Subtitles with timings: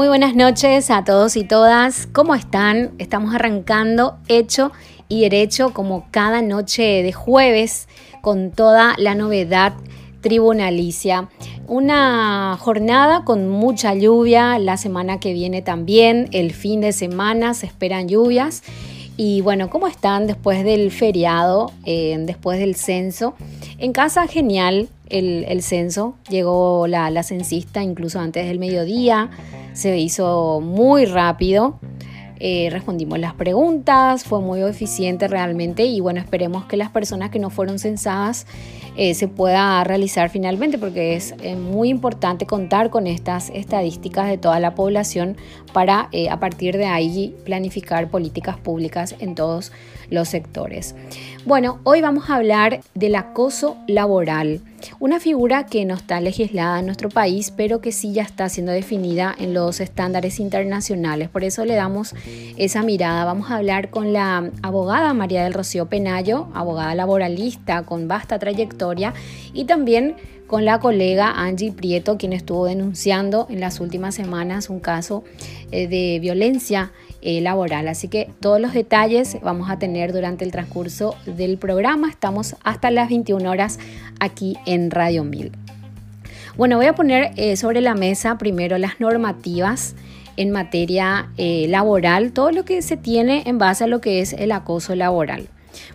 [0.00, 2.08] Muy buenas noches a todos y todas.
[2.10, 2.92] ¿Cómo están?
[2.96, 4.72] Estamos arrancando hecho
[5.10, 7.86] y derecho como cada noche de jueves
[8.22, 9.74] con toda la novedad
[10.22, 11.28] tribunalicia.
[11.66, 17.66] Una jornada con mucha lluvia, la semana que viene también, el fin de semana se
[17.66, 18.62] esperan lluvias.
[19.18, 23.34] Y bueno, ¿cómo están después del feriado, eh, después del censo?
[23.76, 26.14] En casa, genial el, censo.
[26.30, 29.28] Llegó la, la censista incluso antes del mediodía.
[29.72, 31.78] Se hizo muy rápido.
[32.42, 37.38] Eh, respondimos las preguntas, fue muy eficiente realmente y bueno, esperemos que las personas que
[37.38, 38.46] no fueron censadas
[38.96, 44.38] eh, se pueda realizar finalmente porque es eh, muy importante contar con estas estadísticas de
[44.38, 45.36] toda la población
[45.74, 49.70] para a partir de ahí planificar políticas públicas en todos
[50.10, 50.94] los sectores.
[51.46, 54.60] Bueno, hoy vamos a hablar del acoso laboral,
[54.98, 58.72] una figura que no está legislada en nuestro país, pero que sí ya está siendo
[58.72, 61.30] definida en los estándares internacionales.
[61.30, 62.14] Por eso le damos
[62.58, 63.24] esa mirada.
[63.24, 69.14] Vamos a hablar con la abogada María del Rocío Penayo, abogada laboralista con vasta trayectoria,
[69.54, 74.80] y también con la colega Angie Prieto, quien estuvo denunciando en las últimas semanas un
[74.80, 75.22] caso
[75.70, 77.88] eh, de violencia eh, laboral.
[77.88, 82.08] Así que todos los detalles vamos a tener durante el transcurso del programa.
[82.08, 83.78] Estamos hasta las 21 horas
[84.18, 85.52] aquí en Radio 1000.
[86.56, 89.94] Bueno, voy a poner eh, sobre la mesa primero las normativas
[90.36, 94.52] en materia laboral, todo lo que se tiene en base a lo que es el
[94.52, 95.48] acoso laboral.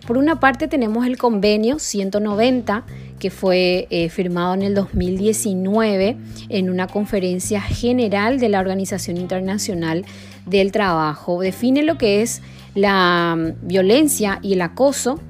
[0.06, 2.84] Por una parte tenemos el convenio 190
[3.18, 6.16] que fue eh, firmado en el 2019
[6.48, 10.04] en una conferencia general de la Organización Internacional
[10.44, 11.40] del Trabajo.
[11.40, 12.42] Define lo que es
[12.74, 15.20] la mm, violencia y el acoso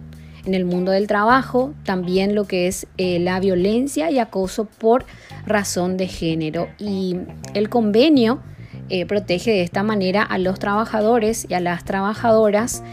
[0.44, 5.04] en el mundo del trabajo, también lo que es eh, la violencia y acoso por
[5.44, 6.68] razón de género.
[6.78, 7.16] Y
[7.54, 8.40] el convenio
[8.88, 12.84] eh, protege de esta manera a los trabajadores y a las trabajadoras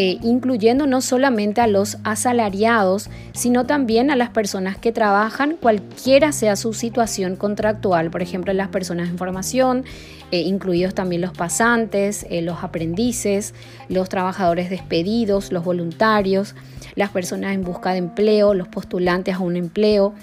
[0.00, 6.30] eh, incluyendo no solamente a los asalariados, sino también a las personas que trabajan, cualquiera
[6.30, 9.84] sea su situación contractual, por ejemplo, las personas en formación,
[10.30, 13.54] eh, incluidos también los pasantes, eh, los aprendices,
[13.88, 16.54] los trabajadores despedidos, los voluntarios,
[16.94, 20.14] las personas en busca de empleo, los postulantes a un empleo,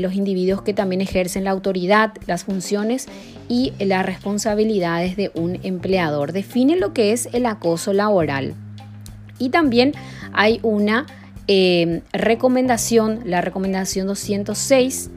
[0.00, 3.06] los individuos que también ejercen la autoridad, las funciones
[3.48, 6.32] y las responsabilidades de un empleador.
[6.32, 8.54] Define lo que es el acoso laboral.
[9.38, 9.92] Y también
[10.32, 11.06] hay una
[11.46, 15.10] eh, recomendación, la recomendación 206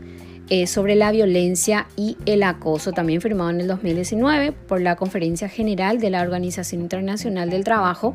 [0.50, 5.48] eh, sobre la violencia y el acoso, también firmado en el 2019 por la Conferencia
[5.48, 8.14] General de la Organización Internacional del Trabajo.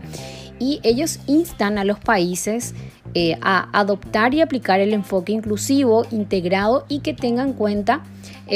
[0.59, 2.75] Y ellos instan a los países
[3.15, 8.03] eh, a adoptar y aplicar el enfoque inclusivo, integrado y que tengan en cuenta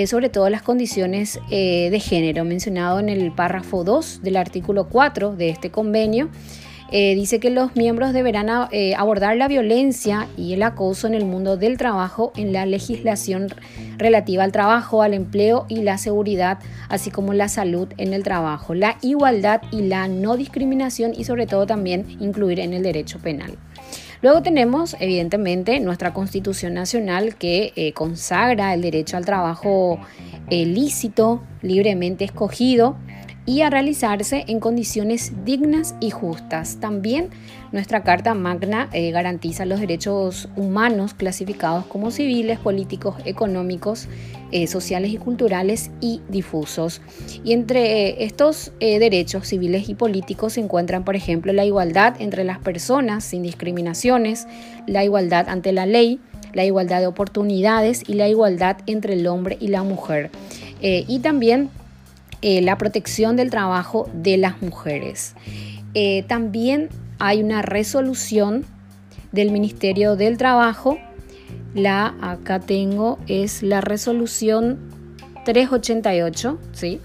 [0.06, 5.48] sobre todo las condiciones de género mencionado en el párrafo 2 del artículo 4 de
[5.48, 6.28] este convenio.
[6.92, 11.24] Eh, dice que los miembros deberán eh, abordar la violencia y el acoso en el
[11.24, 13.48] mundo del trabajo en la legislación
[13.98, 16.58] relativa al trabajo, al empleo y la seguridad,
[16.88, 21.46] así como la salud en el trabajo, la igualdad y la no discriminación y sobre
[21.46, 23.58] todo también incluir en el derecho penal.
[24.22, 29.98] Luego tenemos, evidentemente, nuestra Constitución Nacional que eh, consagra el derecho al trabajo
[30.48, 32.96] lícito, libremente escogido,
[33.46, 36.78] y a realizarse en condiciones dignas y justas.
[36.80, 37.30] También
[37.72, 44.08] nuestra Carta Magna eh, garantiza los derechos humanos clasificados como civiles, políticos, económicos,
[44.50, 47.00] eh, sociales y culturales y difusos.
[47.44, 52.44] Y entre eh, estos derechos civiles y políticos se encuentran, por ejemplo, la igualdad entre
[52.44, 54.46] las personas sin discriminaciones,
[54.86, 56.20] la igualdad ante la ley,
[56.52, 60.30] la igualdad de oportunidades y la igualdad entre el hombre y la mujer.
[60.80, 61.70] y también
[62.48, 65.34] eh, la protección del trabajo de las mujeres.
[65.94, 68.64] Eh, también hay una resolución
[69.32, 70.96] del Ministerio del Trabajo.
[71.74, 74.78] La acá tengo es la resolución
[75.44, 77.00] 388, ¿sí?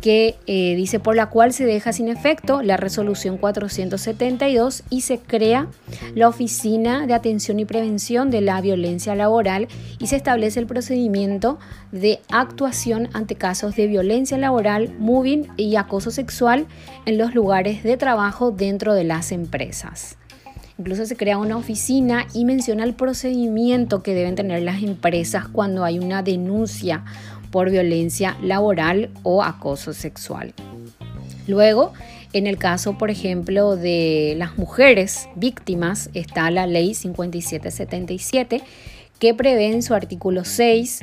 [0.00, 5.18] Que eh, dice por la cual se deja sin efecto la resolución 472 y se
[5.18, 5.68] crea
[6.14, 9.68] la Oficina de Atención y Prevención de la Violencia Laboral
[9.98, 11.58] y se establece el procedimiento
[11.92, 16.66] de actuación ante casos de violencia laboral, moving y acoso sexual
[17.06, 20.16] en los lugares de trabajo dentro de las empresas.
[20.80, 25.84] Incluso se crea una oficina y menciona el procedimiento que deben tener las empresas cuando
[25.84, 27.04] hay una denuncia
[27.50, 30.54] por violencia laboral o acoso sexual.
[31.46, 31.92] Luego,
[32.32, 38.62] en el caso, por ejemplo, de las mujeres víctimas, está la ley 5777
[39.18, 41.02] que prevé en su artículo 6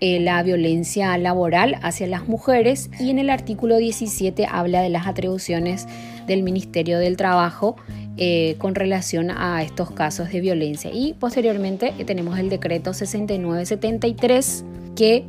[0.00, 5.06] eh, la violencia laboral hacia las mujeres y en el artículo 17 habla de las
[5.06, 5.86] atribuciones
[6.26, 7.76] del Ministerio del Trabajo
[8.18, 10.90] eh, con relación a estos casos de violencia.
[10.92, 14.64] Y posteriormente tenemos el decreto 6973
[14.94, 15.24] que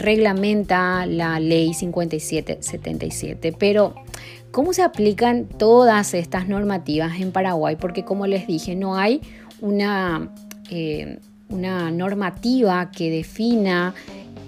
[0.00, 3.52] reglamenta la ley 5777.
[3.58, 3.94] Pero,
[4.50, 7.76] ¿cómo se aplican todas estas normativas en Paraguay?
[7.76, 9.20] Porque como les dije, no hay
[9.60, 10.30] una
[11.48, 13.94] una normativa que defina,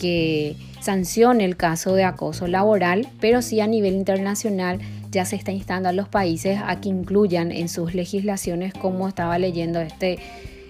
[0.01, 4.79] que sancione el caso de acoso laboral, pero sí a nivel internacional
[5.11, 9.39] ya se está instando a los países a que incluyan en sus legislaciones, como estaba
[9.39, 10.19] leyendo este,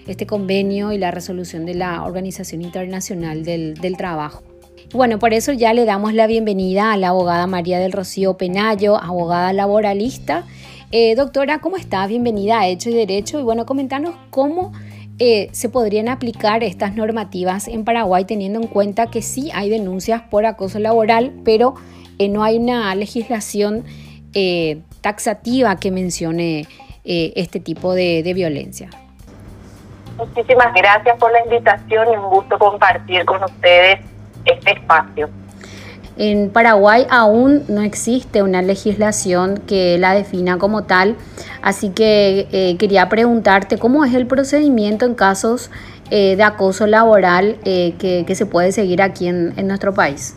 [0.09, 4.43] este convenio y la resolución de la Organización Internacional del, Trabajo.
[4.91, 8.97] Bueno, por eso ya le damos la bienvenida a la abogada María del Rocío Penayo,
[8.97, 10.45] abogada laboralista.
[10.91, 12.07] Eh, doctora, ¿cómo está?
[12.07, 13.39] Bienvenida a Hecho y Derecho.
[13.39, 14.71] Y bueno, comentanos cómo
[15.19, 20.23] eh, se podrían aplicar estas normativas en Paraguay teniendo en cuenta que sí hay denuncias
[20.23, 21.75] por acoso laboral, pero
[22.17, 23.83] eh, no hay una legislación
[25.01, 26.67] taxativa que mencione
[27.03, 28.89] este tipo de violencia.
[30.19, 34.01] Muchísimas gracias por la invitación y un gusto compartir con ustedes
[34.43, 35.29] este espacio.
[36.17, 41.15] En Paraguay aún no existe una legislación que la defina como tal,
[41.61, 45.71] así que eh, quería preguntarte cómo es el procedimiento en casos
[46.11, 50.35] eh, de acoso laboral eh, que, se puede seguir aquí en, en nuestro país.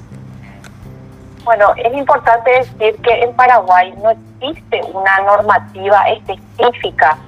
[1.43, 7.19] Bueno, es importante decir que en Paraguay no existe una normativa específica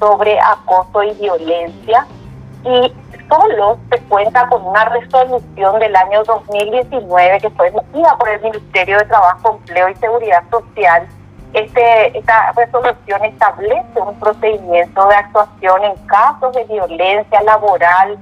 [0.00, 2.06] sobre acoso y violencia
[2.64, 2.92] y
[3.28, 8.98] solo se cuenta con una resolución del año 2019 que fue emitida por el Ministerio
[8.98, 11.06] de Trabajo, Empleo y Seguridad Social.
[11.52, 18.18] Este, esta resolución establece un procedimiento de actuación en casos de violencia laboral,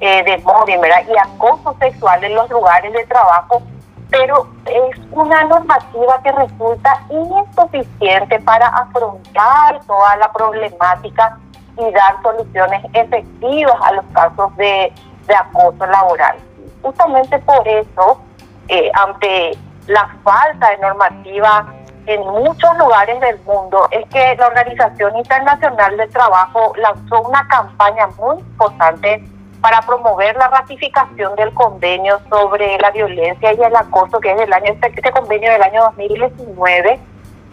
[0.00, 0.78] eh, de móvil
[1.08, 3.62] y acoso sexual en los lugares de trabajo,
[4.10, 11.38] pero es una normativa que resulta insuficiente para afrontar toda la problemática
[11.76, 14.92] y dar soluciones efectivas a los casos de,
[15.36, 16.36] acoso laboral.
[16.82, 18.20] Justamente por eso,
[18.68, 21.66] eh, ante la falta de normativa
[22.06, 28.06] en muchos lugares del mundo, es que la Organización Internacional del Trabajo lanzó una campaña
[28.18, 29.22] muy importante
[29.60, 34.52] para promover la ratificación del convenio sobre la violencia y el acoso, que es del
[34.52, 37.00] año, este, este convenio del año 2019,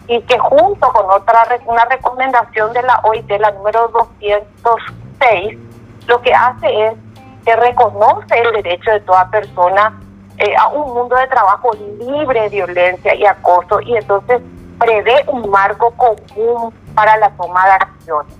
[0.08, 5.58] y que junto con otra una recomendación de la OIT, la número 206,
[6.06, 6.94] lo que hace es
[7.44, 10.00] que reconoce el derecho de toda persona
[10.38, 14.40] eh, a un mundo de trabajo libre de violencia y acoso y entonces
[14.78, 18.34] prevé un marco común para la toma de acciones.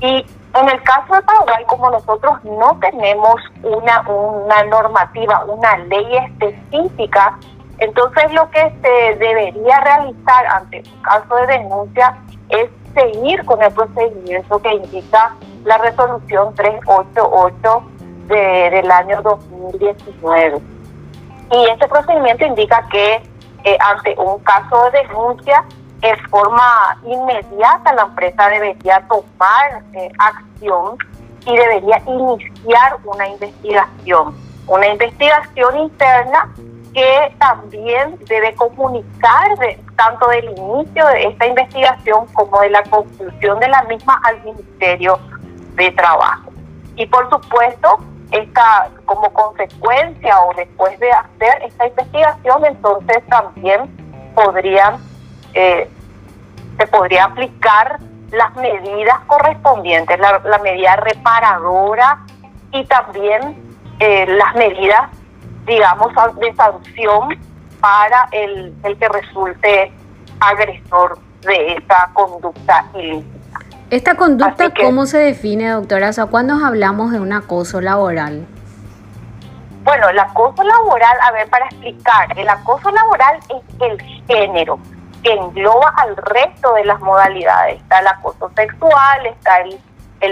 [0.00, 6.16] Y en el caso de Paraguay, como nosotros no tenemos una, una normativa, una ley
[6.16, 7.38] específica
[7.80, 12.16] entonces lo que se debería realizar ante un caso de denuncia
[12.50, 17.82] es seguir con el procedimiento que indica la resolución 388
[18.26, 20.60] del año 2019.
[21.52, 23.22] Y este procedimiento indica que
[23.64, 25.64] eh, ante un caso de denuncia,
[26.02, 30.96] en forma inmediata la empresa debería tomar eh, acción
[31.46, 34.34] y debería iniciar una investigación.
[34.66, 36.52] Una investigación interna
[36.94, 39.48] que también debe comunicar
[39.96, 45.18] tanto del inicio de esta investigación como de la conclusión de la misma al Ministerio
[45.74, 46.50] de Trabajo.
[46.96, 47.98] Y por supuesto,
[48.32, 54.98] esta, como consecuencia o después de hacer esta investigación, entonces también podrían,
[55.54, 55.88] eh,
[56.78, 57.98] se podría aplicar
[58.30, 62.20] las medidas correspondientes, la, medida reparadora
[62.72, 63.56] y también
[63.98, 65.10] eh, las medidas
[65.66, 67.28] digamos, de sanción
[67.80, 69.92] para el, el que resulte
[70.40, 73.58] agresor de esta conducta ilícita.
[73.90, 76.10] ¿Esta conducta cómo se define, doctora?
[76.10, 78.46] O sea, ¿cuándo hablamos de un acoso laboral?
[79.82, 84.78] Bueno, el acoso laboral, a ver, para explicar, el acoso laboral es el género
[85.22, 87.80] que engloba al resto de las modalidades.
[87.80, 89.78] Está el acoso sexual, está el,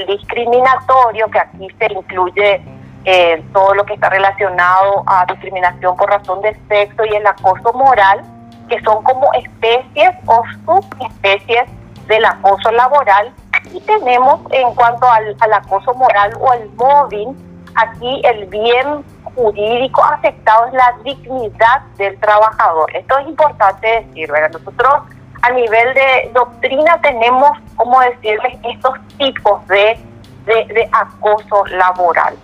[0.06, 2.62] discriminatorio, que aquí se incluye
[3.04, 7.72] eh, todo lo que está relacionado a discriminación por razón de sexo y el acoso
[7.72, 8.22] moral,
[8.68, 11.70] que son como especies o subespecies
[12.06, 13.32] del acoso laboral.
[13.72, 17.34] Y tenemos en cuanto al, acoso moral o el mobbing,
[17.74, 19.04] aquí el bien
[19.38, 22.94] jurídico afectado es la dignidad del trabajador.
[22.94, 24.50] Esto es importante decir, ¿verdad?
[24.58, 24.94] Nosotros
[25.42, 29.96] a nivel de doctrina tenemos, como decirles, estos tipos de,
[30.44, 32.34] de acoso laboral.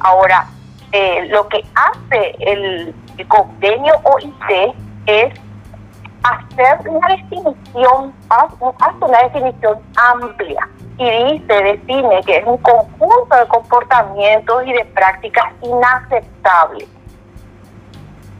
[0.00, 0.46] Ahora,
[0.92, 2.94] eh, lo que hace el,
[3.28, 4.74] convenio OIT
[5.06, 5.34] es
[6.22, 10.68] hacer una definición, hace una definición amplia
[11.00, 16.86] y dice, define que es un conjunto de comportamientos y de prácticas inaceptables.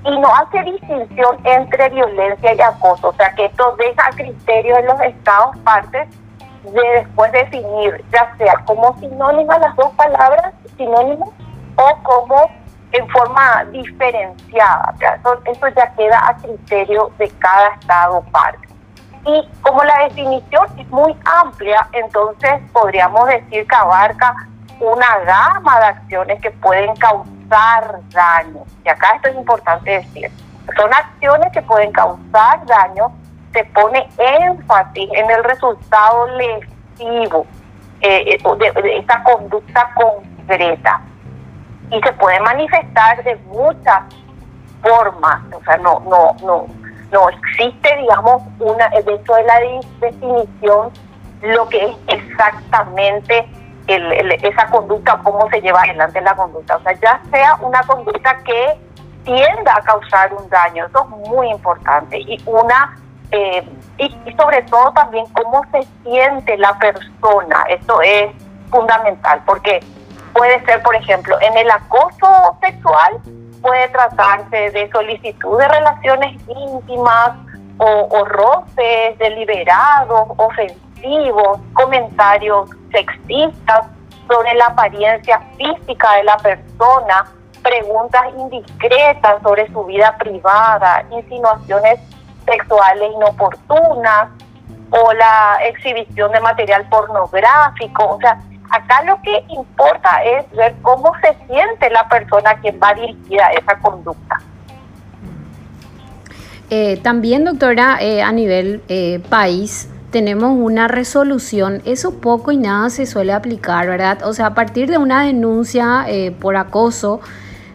[0.05, 4.77] Y no hace distinción entre violencia y acoso, o sea que esto deja a criterio
[4.77, 6.09] de los estados partes
[6.65, 11.31] de después definir, ya sea como sinónimas las dos palabras, sinónimos,
[11.77, 12.51] o como
[12.93, 14.95] en forma diferenciada.
[15.47, 18.70] Eso, ya queda a criterio de cada estado parte.
[19.27, 24.35] Y como la definición es muy amplia, entonces podríamos decir que abarca
[24.81, 28.65] una gama de acciones que pueden causar daño.
[28.85, 30.31] Y acá esto es importante decir.
[30.77, 33.13] Son acciones que pueden causar daño,
[33.53, 37.47] se pone énfasis en el resultado lesivo
[38.01, 41.03] eh, eh de, de esta conducta concreta
[41.91, 44.03] y se puede manifestar de muchas
[44.83, 46.67] formas, o sea, no, no, no,
[47.11, 49.61] no existe, digamos, una dentro de la
[50.01, 50.91] definición
[51.43, 53.49] lo que es exactamente
[53.87, 56.77] esa conducta, cómo se lleva adelante la conducta.
[56.77, 58.79] O sea, ya sea una conducta que
[59.25, 62.21] tienda a causar un daño, eso es muy importante.
[62.21, 62.97] Y una
[63.33, 63.65] eh,
[63.99, 68.31] y, y, sobre todo también cómo se siente la persona, eso es
[68.71, 69.81] fundamental, porque
[70.33, 73.21] Puede ser, por ejemplo, en el acoso sexual,
[73.61, 77.33] puede tratarse de solicitud de relaciones íntimas
[77.79, 83.87] o, roces deliberados, ofensivos, comentarios sexistas
[84.29, 87.25] sobre la apariencia física de la persona,
[87.63, 92.01] preguntas indiscretas sobre su vida privada, insinuaciones
[92.45, 94.29] sexuales inoportunas
[94.91, 98.17] o la exhibición de material pornográfico.
[98.17, 98.39] O sea,
[98.71, 103.77] Acá lo que importa es ver cómo se siente la persona que va dirigida esa
[103.79, 104.41] conducta.
[106.71, 112.91] Eh, también, doctora, eh, a nivel eh, país, tenemos una resolución, eso poco y nada
[112.91, 114.23] se suele aplicar, ¿verdad?
[114.25, 116.07] O sea, a partir de una denuncia
[116.41, 117.21] por acoso,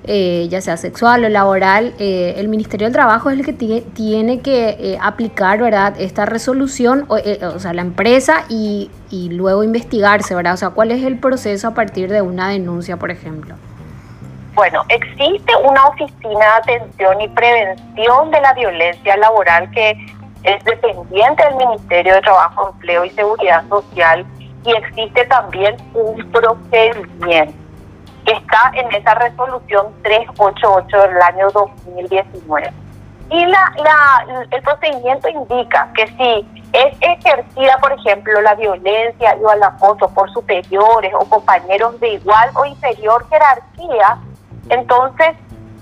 [0.07, 4.41] eh, ya sea sexual o laboral, eh, el Ministerio del Trabajo es el que tiene
[4.41, 5.95] que eh, aplicar ¿verdad?
[5.99, 10.53] esta resolución, o, o sea, la empresa y, y, luego investigarse, ¿verdad?
[10.53, 13.55] O sea, ¿cuál es el proceso a partir de una denuncia, por ejemplo?
[14.53, 19.91] Bueno, existe una oficina de atención y prevención de la violencia laboral que
[20.43, 24.25] es dependiente del Ministerio de Trabajo, Empleo y Seguridad Social
[24.65, 27.64] y existe también un procedimiento
[28.25, 32.73] que está en esa resolución 388 del año 2019.
[33.29, 39.51] Y la, la, el procedimiento indica que si es ejercida, por ejemplo, la violencia o
[39.51, 44.17] el acoso por superiores o compañeros de igual o inferior jerarquía,
[44.69, 45.35] entonces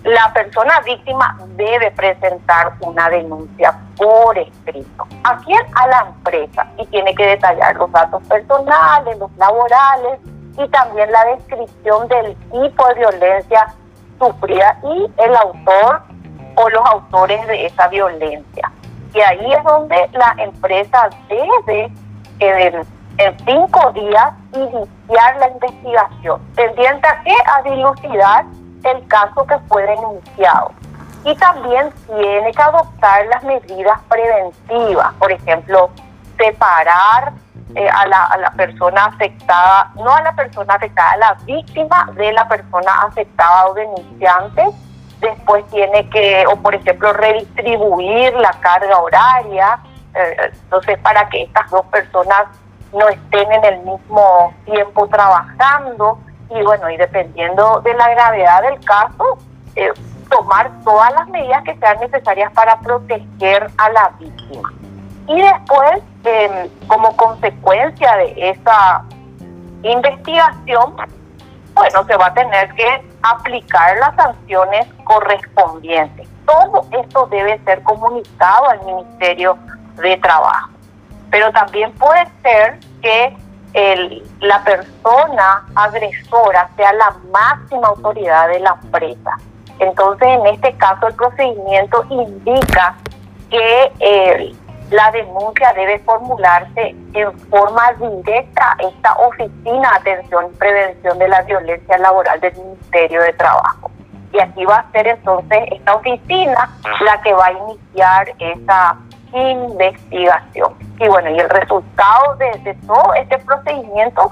[0.04, 5.08] la persona víctima debe presentar una denuncia por escrito.
[5.24, 5.62] ¿A quién?
[5.76, 6.68] A la empresa.
[6.78, 10.20] Y tiene que detallar los datos personales, los laborales,
[10.58, 13.74] y también la descripción del tipo de violencia
[14.20, 16.02] sufrida y el autor
[16.56, 18.72] o los autores de esa violencia.
[19.14, 21.92] Y ahí es donde la empresa debe
[22.40, 22.86] en,
[23.18, 27.36] en cinco días iniciar la investigación, tendiente a qué?
[27.46, 28.46] A dilucidar
[28.84, 30.72] el caso que fue denunciado.
[31.24, 35.90] Y también tiene que adoptar las medidas preventivas, por ejemplo,
[36.38, 37.34] separar
[37.76, 42.10] eh, a, la, a la persona afectada, no a la persona afectada, a la víctima
[42.14, 44.70] de la persona afectada o denunciante.
[45.20, 49.80] Después tiene que, o por ejemplo, redistribuir la carga horaria,
[50.14, 52.44] eh, entonces para que estas dos personas
[52.92, 58.80] no estén en el mismo tiempo trabajando y bueno, y dependiendo de la gravedad del
[58.86, 59.38] caso,
[59.76, 59.92] eh,
[60.30, 64.72] tomar todas las medidas que sean necesarias para proteger a la víctima.
[65.28, 69.04] Y después, em, como consecuencia de esa
[69.84, 70.96] investigación,
[71.74, 76.28] bueno, se va a tener que aplicar las sanciones correspondientes.
[76.46, 79.58] Todo esto debe ser comunicado al Ministerio
[79.96, 80.70] de Trabajo.
[81.32, 83.36] Pero también puede ser que
[83.74, 89.32] el, la persona agresora sea la máxima autoridad de la empresa.
[89.80, 92.96] Entonces, en este caso, el procedimiento indica
[93.50, 94.56] que el
[94.94, 101.28] la denuncia debe formularse en forma directa a esta Oficina de Atención y Prevención de
[101.30, 103.90] la Violencia Laboral del Ministerio de Trabajo.
[104.32, 106.70] Y aquí va a ser entonces esta oficina
[107.02, 108.98] la que va a iniciar esa
[109.34, 110.76] investigación.
[111.00, 114.30] Y bueno, y el resultado de, todo este procedimiento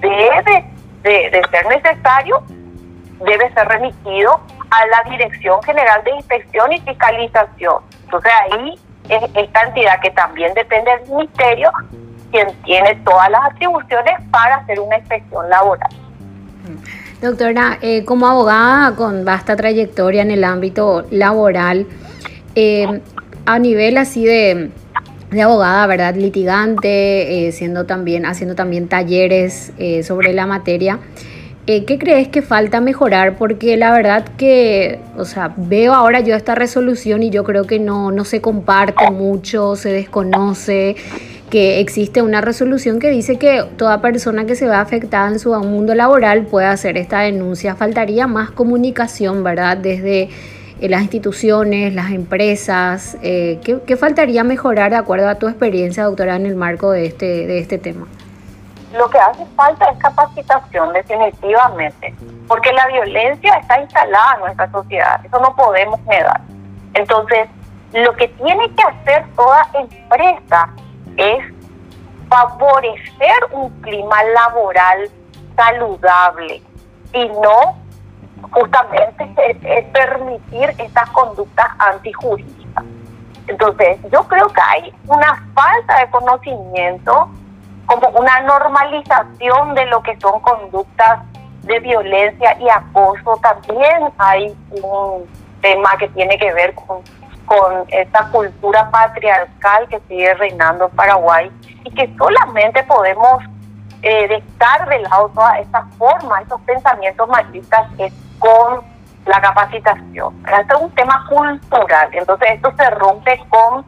[0.00, 0.64] debe
[1.04, 2.42] de, ser necesario
[3.24, 7.84] debe ser remitido a la Dirección General de Inspección y Fiscalización.
[8.04, 8.80] Entonces ahí
[9.16, 11.70] es esta entidad que también depende del Ministerio
[12.30, 15.90] quien tiene todas las atribuciones para hacer una inspección laboral.
[17.20, 21.86] Doctora, eh, como abogada con vasta trayectoria en el ámbito laboral,
[22.56, 23.00] eh,
[23.46, 24.70] a nivel así de,
[25.40, 26.16] abogada, ¿verdad?
[26.16, 30.98] Litigante, eh, siendo también, haciendo también talleres sobre la materia.
[31.64, 33.36] ¿Qué crees que falta mejorar?
[33.36, 37.78] Porque la verdad que, o sea, veo ahora yo esta resolución y yo creo que
[37.78, 40.96] no, no se comparte mucho, se desconoce
[41.52, 45.52] que existe una resolución que dice que toda persona que se vea afectada en su
[45.52, 47.76] mundo laboral puede hacer esta denuncia.
[47.76, 49.76] Faltaría más comunicación, ¿verdad?
[49.76, 50.30] Desde
[50.80, 53.18] eh, las instituciones, las empresas.
[53.22, 57.46] Eh, ¿qué, faltaría mejorar de acuerdo a tu experiencia, doctora, en el marco de este,
[57.46, 58.06] de este tema?
[58.92, 62.14] Lo que hace falta es capacitación, definitivamente,
[62.46, 66.40] porque la violencia está instalada en nuestra sociedad, eso no podemos negar.
[66.94, 67.48] Entonces,
[67.92, 70.68] lo que tiene que hacer toda empresa
[71.16, 71.44] es
[72.28, 75.10] favorecer un clima laboral
[75.56, 76.62] saludable
[77.12, 77.76] y no
[78.50, 82.84] justamente es, permitir estas conductas antijurídicas.
[83.46, 87.28] Entonces, yo creo que hay una falta de conocimiento,
[87.86, 91.20] como una normalización de lo que son conductas
[91.62, 93.38] de violencia y acoso.
[93.42, 95.24] También hay un
[95.60, 97.02] tema que tiene que ver con
[97.46, 101.50] con esta cultura patriarcal que sigue reinando en Paraguay
[101.84, 103.42] y que solamente podemos
[104.02, 108.82] eh, dejar de lado toda esa forma, esos pensamientos machistas es con
[109.26, 110.42] la capacitación.
[110.46, 113.84] Es un tema cultural, entonces esto se rompe con,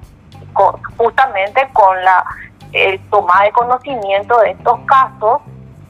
[0.96, 2.24] justamente con la
[3.10, 5.40] toma de conocimiento de estos casos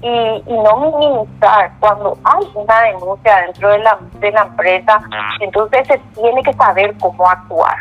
[0.03, 5.01] y, no minimizar cuando hay una denuncia dentro de la, de la empresa,
[5.41, 7.77] entonces se tiene que saber cómo actuar.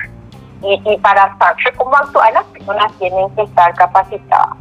[0.62, 4.56] Y, y para saber cómo actuar, las personas tienen que estar capacitadas.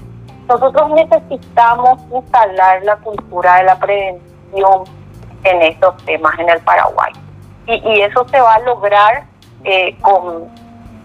[0.48, 4.85] Nosotros necesitamos instalar la cultura de la prevención
[5.44, 7.12] en estos temas en el Paraguay.
[7.66, 9.24] Y, y eso se va a lograr
[9.62, 10.48] eh, con,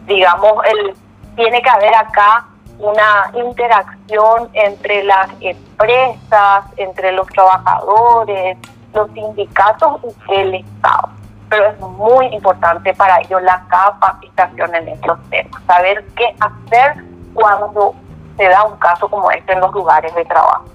[0.07, 0.95] digamos, el
[1.35, 2.47] tiene que haber acá
[2.79, 8.57] una interacción entre las empresas, entre los trabajadores,
[8.93, 11.09] los sindicatos y el Estado.
[11.49, 17.95] Pero es muy importante para ello la capacitación en estos temas, saber qué hacer cuando
[18.37, 20.65] se da un caso como este en los lugares de trabajo.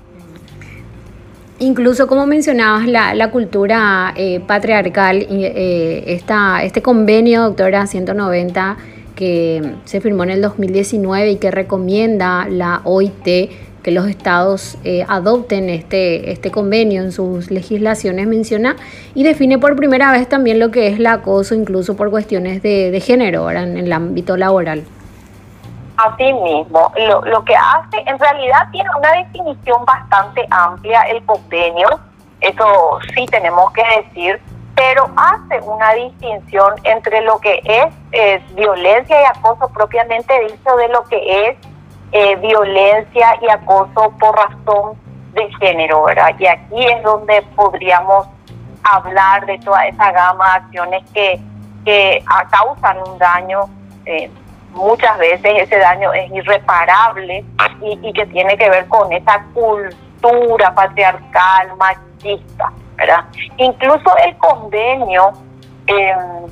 [1.59, 8.77] Incluso, como mencionabas, la, la cultura eh, patriarcal, eh, esta, este convenio, doctora 190,
[9.15, 13.51] que se firmó en el 2019 y que recomienda la OIT
[13.83, 18.77] que los estados eh, adopten este, este convenio en sus legislaciones, menciona
[19.15, 23.01] y define por primera vez también lo que es el acoso, incluso por cuestiones de,
[23.05, 24.85] género en el ámbito laboral.
[25.97, 31.89] Así mismo, lo, lo que hace, en realidad tiene una definición bastante amplia el convenio,
[32.41, 34.41] eso sí tenemos que decir,
[34.75, 40.89] pero hace una distinción entre lo que es eh, violencia y acoso propiamente dicho de
[40.89, 41.57] lo que es
[42.13, 44.97] eh, violencia y acoso por razón
[45.35, 46.35] de género, ¿verdad?
[46.39, 48.27] Y aquí es donde podríamos
[48.83, 51.41] hablar de toda esa gama de acciones que,
[51.85, 53.61] que causan un daño.
[54.05, 54.31] Eh,
[54.73, 57.45] muchas veces ese daño es irreparable
[57.83, 62.73] y, y que tiene que ver con esa cultura patriarcal, machista.
[63.57, 65.33] Incluso el convenio
[65.87, 66.47] em,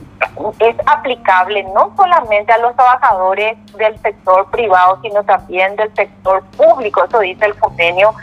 [0.58, 7.04] es aplicable no solamente a los trabajadores del sector privado, sino también del sector público,
[7.04, 8.14] eso dice el convenio,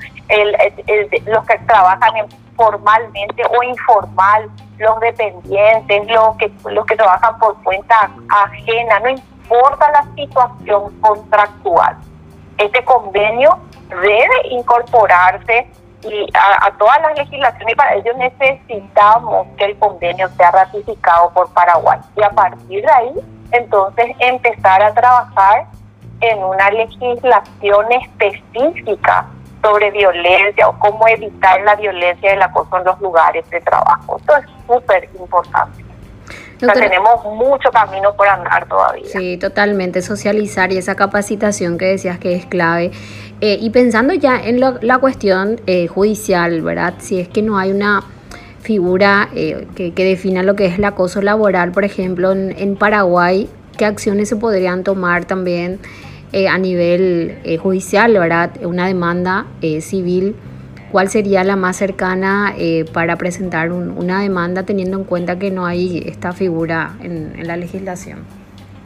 [1.25, 2.13] los que trabajan
[2.55, 9.91] formalmente o informal, los dependientes, los que, los que trabajan por cuenta ajena, no importa
[9.91, 11.97] la situación contractual.
[12.57, 13.57] Este convenio
[13.89, 15.67] debe incorporarse
[16.03, 21.99] y a, todas las legislaciones para ello necesitamos que el convenio sea ratificado por Paraguay
[22.15, 23.13] y a partir de ahí
[23.51, 25.65] entonces empezar a trabajar
[26.21, 29.25] en una legislación específica
[29.61, 34.17] sobre violencia o cómo evitar la violencia y el acoso en los lugares de trabajo.
[34.17, 35.86] Esto es súper importante.
[36.59, 39.05] Tenemos mucho camino por andar todavía.
[39.05, 40.01] Sí, totalmente.
[40.01, 42.91] Socializar y esa capacitación que decías que es clave.
[43.41, 46.95] Eh, y pensando ya en la cuestión eh, judicial, ¿verdad?
[46.97, 48.03] Si es que no hay una
[48.61, 53.85] figura eh, que, defina lo que es el acoso laboral, por ejemplo, en, Paraguay, ¿qué
[53.85, 55.79] acciones se podrían tomar también
[56.33, 58.51] a nivel judicial, ¿verdad?
[58.61, 59.45] Una demanda
[59.79, 60.35] civil
[60.91, 65.65] ¿cuál sería la más cercana eh, para presentar una demanda teniendo en cuenta que no
[65.65, 68.25] hay esta figura en, la legislación?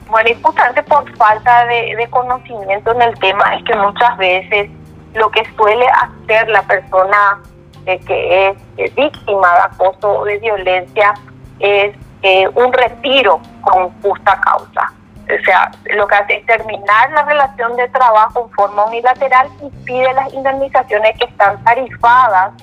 [0.10, 4.70] Bueno, y justamente por falta de, conocimiento en el tema es que muchas veces
[5.14, 7.42] lo que suele hacer la persona
[7.86, 11.14] eh, que es víctima de acoso o de violencia
[11.60, 14.94] es eh, un retiro con justa causa.
[15.40, 19.70] O sea, lo que hace es terminar la relación de trabajo en forma unilateral y
[19.86, 22.54] pide las indemnizaciones que están tarifadas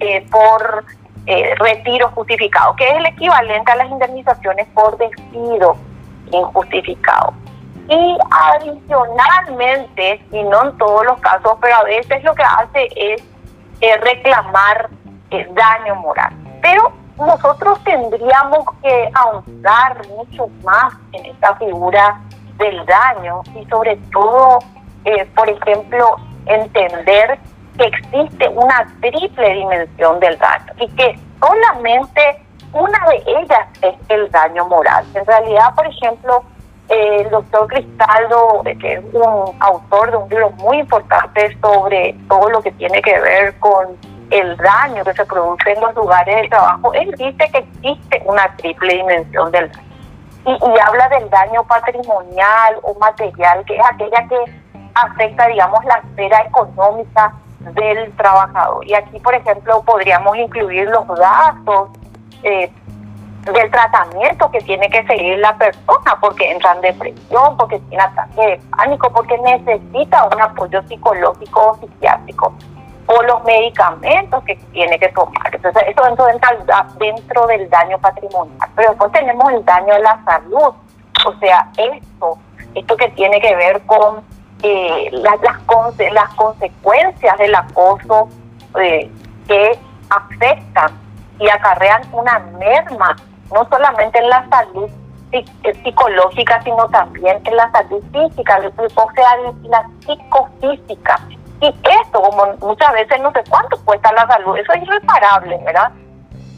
[0.00, 0.84] eh, por
[1.26, 5.76] eh, retiro justificado, que es el equivalente a las indemnizaciones por despido
[6.32, 7.34] injustificado.
[7.88, 13.22] Y adicionalmente, y no en todos los casos, pero a veces lo que hace es
[14.02, 14.90] reclamar
[15.30, 16.32] daño moral.
[16.60, 22.20] Pero nosotros tendríamos que ahondar mucho más en esta figura
[22.58, 24.58] del daño y sobre todo,
[25.04, 27.38] eh, por ejemplo, entender
[27.76, 34.30] que existe una triple dimensión del daño y que solamente una de ellas es el
[34.30, 35.04] daño moral.
[35.14, 36.42] En realidad, por ejemplo,
[36.88, 42.48] el doctor Cristaldo, eh, que es un autor de un libro muy importante sobre todo
[42.50, 43.96] lo que tiene que ver con
[44.30, 48.54] el daño que se produce en los lugares de trabajo, él dice que existe una
[48.56, 49.88] triple dimensión del daño.
[50.44, 54.36] Y, habla del daño patrimonial o material, que es aquella que
[54.94, 58.86] afecta, digamos, la esfera económica del trabajador.
[58.86, 61.90] Y aquí, por ejemplo, podríamos incluir los gastos
[62.42, 62.70] eh,
[63.52, 68.40] del tratamiento que tiene que seguir la persona, porque entra en depresión, porque tiene ataque
[68.40, 72.54] de pánico, porque necesita un apoyo psicológico o psiquiátrico
[73.08, 75.54] o los medicamentos que tiene que tomar.
[75.54, 76.26] Entonces, eso dentro,
[76.98, 78.68] dentro del daño patrimonial.
[78.76, 80.74] Pero después tenemos el daño a la salud.
[81.26, 82.38] O sea, esto,
[82.74, 84.22] esto que tiene que ver con
[84.62, 88.28] eh, las, las, las consecuencias del acoso
[88.78, 89.10] eh,
[89.46, 89.78] que
[90.10, 90.92] afectan
[91.38, 93.16] y acarrean una merma,
[93.54, 94.90] no solamente en la salud
[95.32, 95.44] eh,
[95.82, 101.20] psicológica, sino también en la salud física, o sea, la psicofísica
[101.60, 105.90] y esto, como muchas veces no sé cuánto cuesta la salud, eso es irreparable, ¿verdad?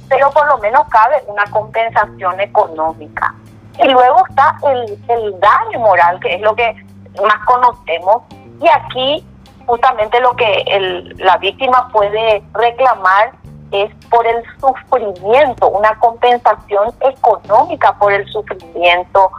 [0.09, 3.35] Pero por lo menos cabe una compensación económica.
[3.79, 6.75] Y luego está el, el daño moral, que es lo que
[7.23, 8.23] más conocemos.
[8.61, 9.27] Y aquí
[9.67, 13.33] justamente lo que el, la víctima puede reclamar
[13.71, 19.31] es por el sufrimiento, una compensación económica por el sufrimiento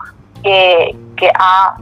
[0.42, 1.76] que, que ha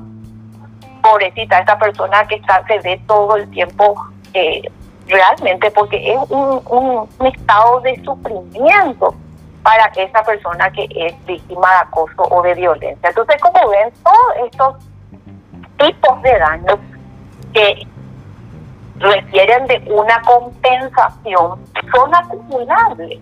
[1.10, 3.96] pobrecita, esta persona que está, se ve todo el tiempo
[4.34, 4.62] eh,
[5.08, 9.16] realmente, porque es un, un, estado de sufrimiento
[9.64, 13.10] para esa persona que es víctima de acoso o de violencia.
[13.10, 14.76] Entonces, como ven, todos estos
[15.78, 16.80] tipos de daños
[17.54, 17.88] que
[19.00, 21.60] requieren de una compensación
[21.94, 23.20] son acumulables.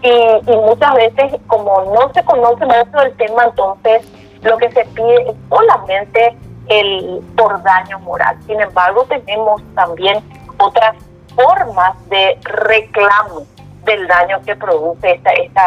[0.00, 4.06] Y, y muchas veces, como no se conoce mucho el tema, entonces
[4.42, 6.36] lo que se pide es solamente
[6.68, 8.36] el por daño moral.
[8.46, 10.22] Sin embargo, tenemos también
[10.58, 10.96] otras
[11.34, 13.46] formas de reclamo
[13.84, 15.66] del daño que produce esta, esta,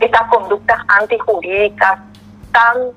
[0.00, 2.00] estas conductas antijurídicas
[2.52, 2.90] tan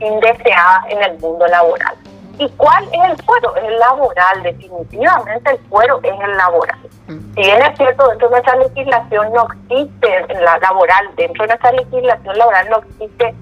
[0.00, 1.94] indeseadas en el mundo laboral.
[2.38, 3.54] ¿Y cuál es el fuero?
[3.56, 6.78] Es el laboral, definitivamente el fuero es el laboral.
[7.06, 7.34] Mm.
[7.34, 11.72] Si bien es cierto, dentro de nuestra legislación no existe, la laboral, dentro de nuestra
[11.72, 13.34] legislación laboral no existe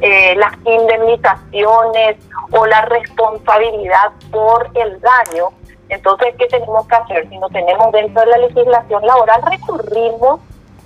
[0.00, 2.16] eh, las indemnizaciones
[2.52, 5.48] o la responsabilidad por el daño.
[5.88, 7.28] Entonces, ¿qué tenemos que hacer?
[7.28, 10.40] Si no tenemos dentro de la legislación laboral, recurrimos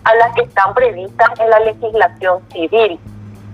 [0.04, 2.98] a las que están previstas en la legislación civil.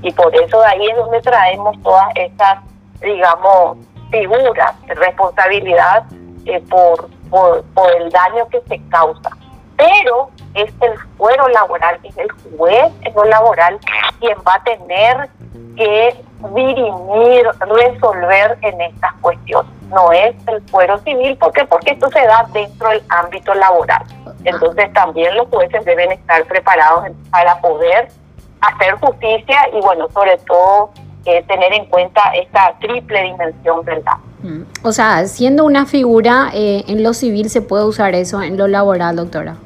[0.02, 2.62] Y por eso de ahí es donde traemos todas estas,
[3.00, 3.78] digamos,
[4.10, 6.04] figuras de responsabilidad
[6.44, 9.30] eh, por, por, por el daño que se causa.
[9.76, 13.78] Pero es el fuero laboral, es el juez en lo laboral
[14.20, 15.28] quien va a tener
[15.76, 19.70] que dirimir, resolver en estas cuestiones.
[19.88, 21.64] No es el fuero civil, ¿por qué?
[21.64, 24.04] Porque esto se da dentro del ámbito laboral.
[24.44, 28.08] Entonces también los jueces deben estar preparados para poder
[28.60, 30.90] hacer justicia y bueno, sobre todo
[31.24, 34.16] eh, tener en cuenta esta triple dimensión, ¿verdad?
[34.42, 34.62] Mm.
[34.82, 38.68] O sea, siendo una figura eh, en lo civil se puede usar eso en lo
[38.68, 39.56] laboral, doctora.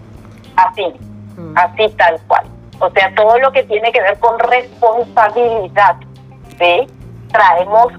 [0.57, 0.85] Así,
[1.37, 1.57] mm.
[1.57, 2.45] así tal cual.
[2.83, 5.97] O sea, todo lo que tiene que ver con responsabilidad,
[6.59, 6.89] ¿sí?
[7.31, 7.93] Traemos,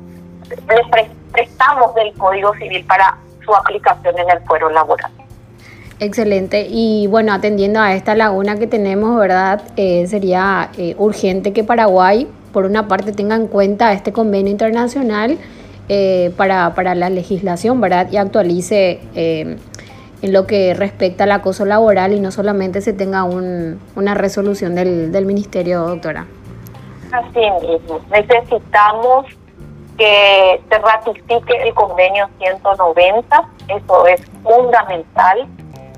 [0.50, 5.10] le prestamos del Código Civil para su aplicación en el fuero laboral.
[6.02, 6.67] Excelente.
[6.69, 9.62] Y bueno, atendiendo a esta laguna que tenemos, ¿verdad?
[9.78, 15.38] Eh, sería eh, urgente que Paraguay, por una parte, tenga en cuenta este convenio internacional
[15.88, 18.10] eh, para, para, la legislación, ¿verdad?
[18.12, 19.00] Y actualice
[20.24, 25.12] en lo que respecta al acoso laboral y no solamente se tenga una resolución del,
[25.12, 26.26] del ministerio, doctora.
[27.12, 29.26] Así mismo, necesitamos
[29.98, 35.46] que se ratifique el convenio 190, eso es fundamental,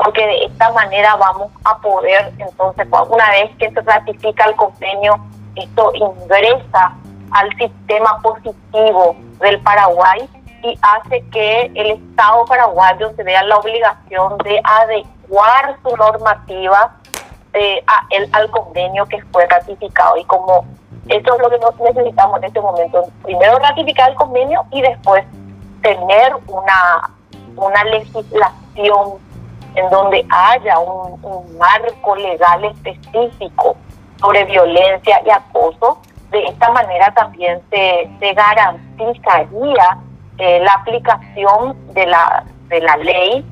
[0.04, 5.20] porque de esta manera vamos a poder, entonces, una vez que se ratifica el convenio,
[5.56, 6.96] esto ingresa
[7.30, 10.28] al sistema positivo del Paraguay
[10.66, 16.96] y hace que el Estado paraguayo se vea la obligación de adecuar su normativa
[17.54, 20.18] eh, a el, al convenio que fue ratificado.
[20.18, 20.66] Y como
[21.08, 25.24] eso es lo que necesitamos en este momento, primero ratificar el convenio y después
[25.82, 27.12] tener una,
[27.56, 29.20] una legislación
[29.76, 33.76] en donde haya un, un marco legal específico
[34.20, 36.00] sobre violencia y acoso
[36.32, 39.98] de esta manera también se, se garantizaría
[40.38, 43.46] eh, la aplicación de la, de la ley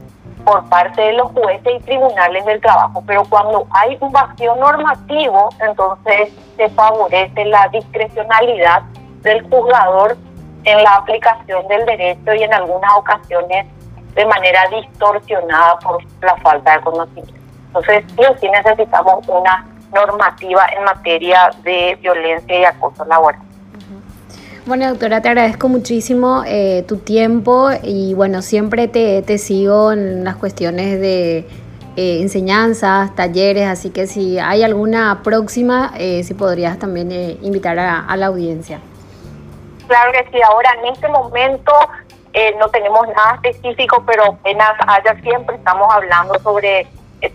[0.46, 3.04] por parte de los jueces y tribunales del trabajo.
[3.08, 8.84] Pero cuando hay un vacío normativo, entonces se favorece la discrecionalidad
[9.22, 10.18] del juzgador
[10.66, 13.66] en la aplicación del derecho y en algunas ocasiones
[14.16, 17.34] de manera distorsionada por la falta de conocimiento.
[17.68, 23.42] Entonces, sí sí necesitamos una normativa en materia de violencia y acoso laboral.
[24.66, 30.24] Bueno, doctora, te agradezco muchísimo eh, tu tiempo y bueno, siempre te, te sigo en
[30.24, 31.40] las cuestiones de
[31.98, 38.16] eh, enseñanzas, talleres, así que si hay alguna próxima, eh, si podrías también invitar a,
[38.16, 38.80] la audiencia.
[39.88, 41.74] Claro que sí, ahora en este momento
[42.58, 46.88] no tenemos nada específico, pero apenas haya siempre estamos hablando sobre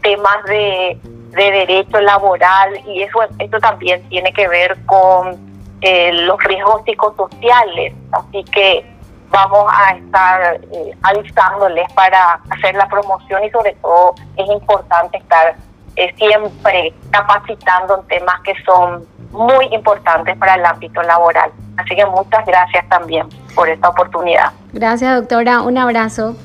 [0.03, 6.43] temas de de derecho laboral y eso esto también tiene que ver con eh, los
[6.45, 8.99] riesgos psicosociales así que
[9.31, 15.55] vamos a estar eh, avisándoles para hacer la promoción y sobre todo es importante estar
[15.97, 21.51] eh, siempre capacitando en temas que son muy importantes para el ámbito laboral.
[21.77, 24.53] Así que muchas gracias también por esta oportunidad.
[24.73, 25.63] Gracias, doctora.
[25.63, 26.37] Un abrazo.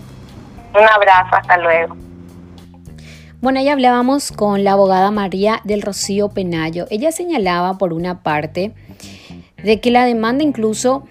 [0.73, 1.35] Un abrazo.
[1.35, 1.95] Hasta luego.
[3.41, 6.85] Bueno, ahí hablábamos con la abogada María del Rocío Penayo.
[6.89, 8.73] Ella señalaba, por una parte,
[9.63, 11.04] de que la demanda incluso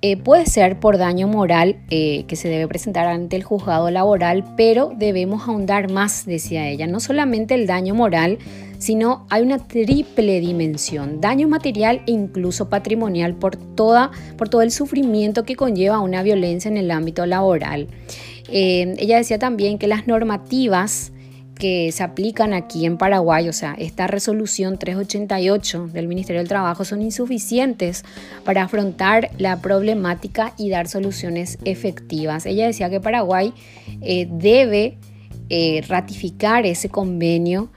[0.00, 4.44] eh, puede ser por daño moral eh, que se debe presentar ante el juzgado laboral,
[4.56, 8.38] pero debemos ahondar más, decía ella, no solamente el daño moral,
[8.78, 14.70] sino hay una triple dimensión, daño material e incluso patrimonial por, toda, por todo el
[14.70, 17.88] sufrimiento que conlleva una violencia en el ámbito laboral.
[18.50, 21.10] Eh, ella decía también que las normativas
[21.58, 26.84] que se aplican aquí en Paraguay, o sea, esta resolución 388 del Ministerio del Trabajo
[26.84, 28.04] son insuficientes
[28.44, 32.46] para afrontar la problemática y dar soluciones efectivas.
[32.46, 33.52] Ella decía que Paraguay
[34.00, 34.98] eh, debe
[35.50, 37.70] eh, ratificar ese convenio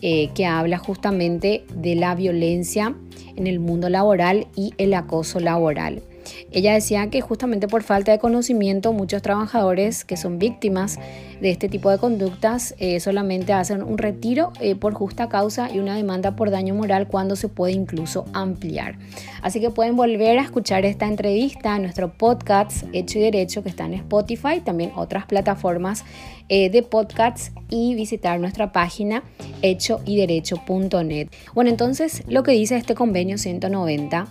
[0.00, 2.94] eh, que habla justamente de la violencia
[3.36, 6.02] en el mundo laboral y el acoso laboral.
[6.50, 10.98] Ella decía que justamente por falta de conocimiento muchos trabajadores que son víctimas
[11.40, 15.78] de este tipo de conductas eh, solamente hacen un retiro eh, por justa causa y
[15.78, 18.98] una demanda por daño moral cuando se puede incluso ampliar.
[19.42, 23.68] Así que pueden volver a escuchar esta entrevista en nuestro podcast Hecho y Derecho que
[23.68, 26.04] está en Spotify, también otras plataformas
[26.48, 29.22] eh, de podcasts y visitar nuestra página
[29.62, 31.28] hechoyderecho.net.
[31.54, 34.28] Bueno, entonces lo que dice este convenio 190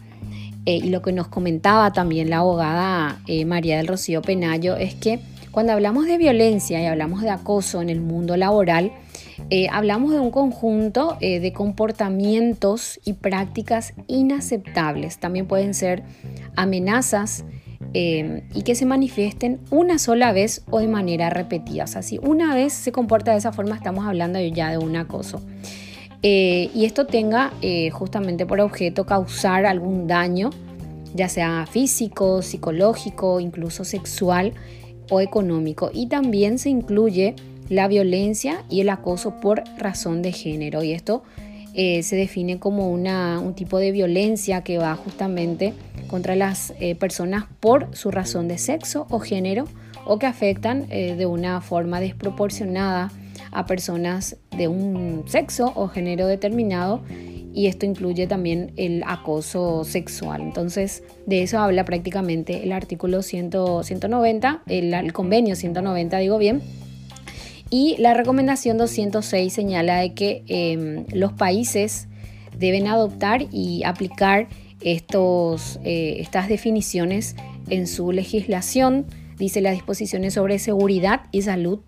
[0.67, 4.95] eh, y lo que nos comentaba también la abogada eh, María del Rocío Penayo es
[4.95, 8.91] que cuando hablamos de violencia y hablamos de acoso en el mundo laboral,
[9.49, 15.19] eh, hablamos de un conjunto de comportamientos y prácticas inaceptables.
[15.19, 16.03] También pueden ser
[16.57, 17.45] amenazas
[17.93, 21.85] y que se manifiesten una sola vez o de manera repetida.
[21.85, 24.97] O sea, si una vez se comporta de esa forma, estamos hablando ya de un
[24.97, 25.41] acoso.
[26.23, 30.49] Eh, y esto tenga eh, justamente por objeto causar algún daño,
[31.13, 34.53] ya sea físico, psicológico, incluso sexual
[35.09, 35.91] o económico.
[35.93, 37.35] Y también se incluye
[37.69, 40.83] la violencia y el acoso por razón de género.
[40.83, 41.23] Y esto
[41.73, 45.73] eh, se define como un tipo de violencia que va justamente
[46.07, 49.65] contra las personas por su razón de sexo o género
[50.05, 53.11] o que afectan de una forma desproporcionada
[53.57, 57.01] a personas de un sexo o género determinado
[57.55, 60.41] y esto incluye también el acoso sexual.
[60.41, 66.61] Entonces, de eso habla prácticamente el artículo 190, el, convenio 190, digo bien.
[67.71, 72.07] Y la recomendación 206 señala de que em, los países
[72.59, 74.49] deben adoptar y aplicar
[74.81, 77.35] estos, eh, estas definiciones
[77.69, 79.07] en su legislación.
[79.39, 81.79] Dice las disposiciones sobre seguridad y salud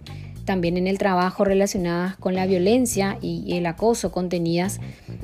[0.50, 4.80] también en el trabajo relacionadas con la violencia y el acoso contenidas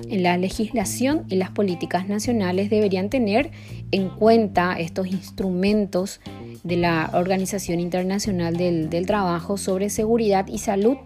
[0.08, 3.50] en la legislación y las políticas nacionales deberían tener
[3.92, 6.22] en cuenta estos instrumentos
[6.64, 10.98] de la Organización Internacional del, Trabajo sobre seguridad y salud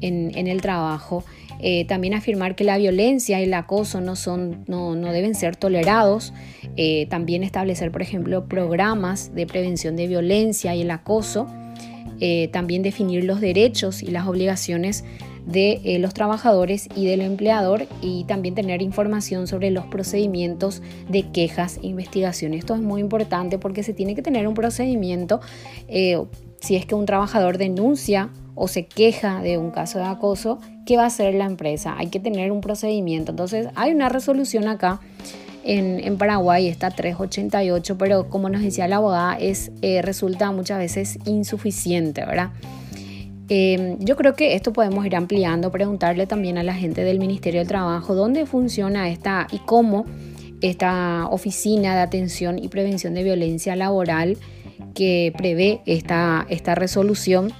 [0.00, 1.24] en, el trabajo.
[1.60, 6.34] Eh, también afirmar que la violencia y el acoso no, son, no, deben ser tolerados.
[6.76, 11.46] Eh, también establecer, por ejemplo, programas de prevención de violencia y el acoso.
[12.24, 15.04] Eh, también definir los derechos y las obligaciones
[15.44, 21.80] de los trabajadores y del empleador y también tener información sobre los procedimientos de quejas
[21.82, 22.54] e investigación.
[22.54, 25.40] Esto es muy importante porque se tiene que tener un procedimiento
[26.62, 30.96] si es que un trabajador denuncia o se queja de un caso de acoso, ¿qué
[30.96, 31.96] va a hacer la empresa?
[31.98, 33.32] Hay que tener un procedimiento.
[33.32, 35.00] Entonces, hay una resolución acá
[35.64, 41.18] en, Paraguay, está 388, pero como nos decía la abogada, es, eh, resulta muchas veces
[41.24, 42.50] insuficiente, ¿verdad?
[43.48, 47.60] Eh, yo creo que esto podemos ir ampliando, preguntarle también a la gente del Ministerio
[47.60, 50.06] del Trabajo dónde funciona esta y cómo
[50.62, 54.38] esta oficina de atención y prevención de violencia laboral
[54.94, 57.52] que prevé esta, esta resolución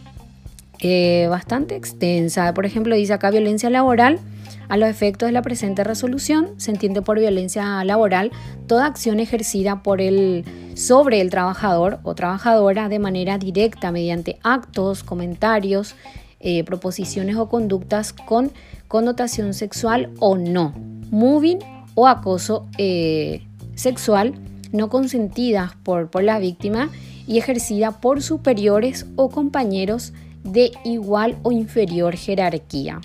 [0.80, 2.54] eh, bastante extensa.
[2.54, 4.18] Por ejemplo, dice acá violencia laboral.
[4.68, 8.30] A los efectos de la presente resolución se entiende por violencia laboral
[8.66, 10.44] toda acción ejercida por el,
[10.74, 15.94] sobre el trabajador o trabajadora de manera directa mediante actos, comentarios,
[16.40, 18.50] eh, proposiciones o conductas con
[18.88, 20.74] connotación sexual o no,
[21.10, 21.58] moving
[21.94, 23.42] o acoso eh,
[23.74, 24.34] sexual
[24.72, 26.90] no consentidas por, por la víctima
[27.26, 33.00] y ejercida por superiores o compañeros de igual o inferior jerarquía.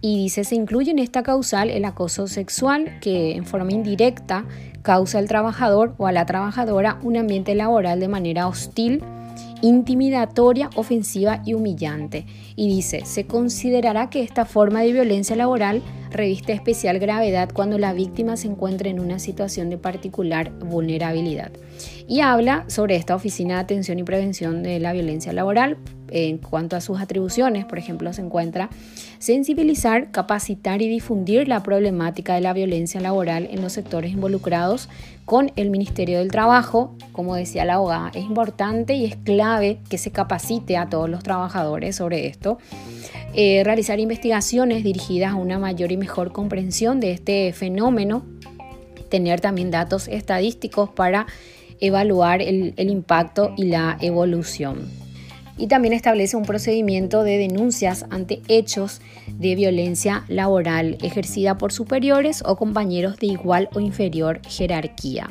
[0.00, 4.44] Y dice, se incluye en esta causal el acoso sexual que en forma indirecta
[4.82, 9.02] causa al trabajador o a la trabajadora un ambiente laboral de manera hostil,
[9.60, 12.26] intimidatoria, ofensiva y humillante.
[12.54, 17.92] Y dice, se considerará que esta forma de violencia laboral reviste especial gravedad cuando la
[17.92, 21.50] víctima se encuentra en una situación de particular vulnerabilidad.
[22.10, 25.76] Y habla sobre esta Oficina de Atención y Prevención de la Violencia Laboral,
[26.10, 28.70] en cuanto a sus atribuciones, por ejemplo, se encuentra
[29.18, 34.88] sensibilizar, capacitar y difundir la problemática de la violencia laboral en los sectores involucrados
[35.26, 36.96] con el Ministerio del Trabajo.
[37.12, 41.22] Como decía la abogada, es importante y es clave que se capacite a todos los
[41.22, 42.56] trabajadores sobre esto.
[43.34, 48.24] Eh, realizar investigaciones dirigidas a una mayor y mejor comprensión de este fenómeno,
[49.10, 51.26] tener también datos estadísticos para
[51.80, 54.98] evaluar el impacto y la evolución
[55.58, 62.42] y también establece un procedimiento de denuncias ante hechos de violencia laboral ejercida por superiores
[62.46, 65.28] o compañeros de igual o inferior jerarquía.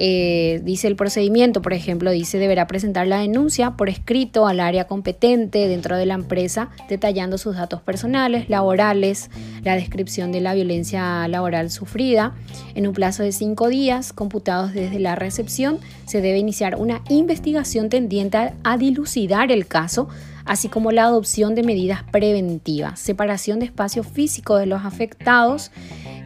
[0.00, 4.86] Eh, dice el procedimiento, por ejemplo, dice deberá presentar la denuncia por escrito al área
[4.86, 9.28] competente dentro de la empresa, detallando sus datos personales, laborales,
[9.64, 12.34] la descripción de la violencia laboral sufrida.
[12.76, 17.88] En un plazo de cinco días, computados desde la recepción, se debe iniciar una investigación
[17.88, 20.08] tendiente a dilucidar el caso,
[20.48, 25.70] así como la adopción de medidas preventivas, separación de espacio físico de los afectados,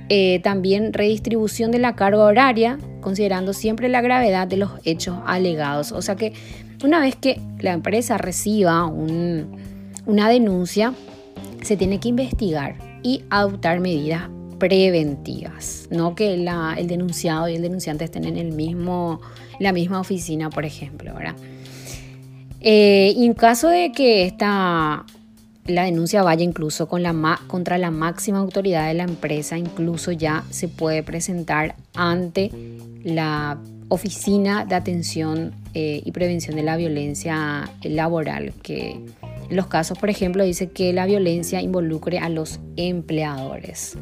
[0.08, 5.90] eh, también redistribución de la carga horaria, considerando siempre la gravedad de los hechos alegados.
[5.92, 6.32] O sea que
[6.84, 10.94] una vez que la empresa reciba una denuncia,
[11.62, 18.04] se tiene que investigar y adoptar medidas preventivas, no que el denunciado y el denunciante
[18.04, 19.20] estén en el mismo,
[19.58, 21.14] la misma oficina, por ejemplo.
[21.14, 21.34] ¿verdad?
[22.64, 25.04] Eh, en caso de que esta,
[25.66, 31.02] la denuncia vaya incluso contra la máxima autoridad de la empresa, incluso ya se puede
[31.02, 32.50] presentar ante
[33.02, 38.92] la Oficina de Atención eh, y Prevención de la Violencia Laboral, que
[39.50, 43.98] en los casos, por ejemplo, dice que la violencia involucre a los empleadores.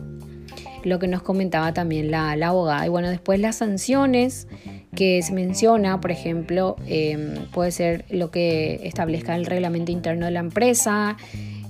[0.84, 2.86] Lo que nos comentaba también la, abogada.
[2.86, 4.46] Y bueno, después las sanciones
[4.94, 10.32] que se menciona, por ejemplo, em, puede ser lo que establezca el reglamento interno de
[10.32, 11.16] la empresa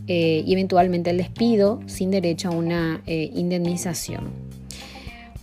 [0.07, 4.31] eh, y eventualmente el despido sin derecho a una eh, indemnización.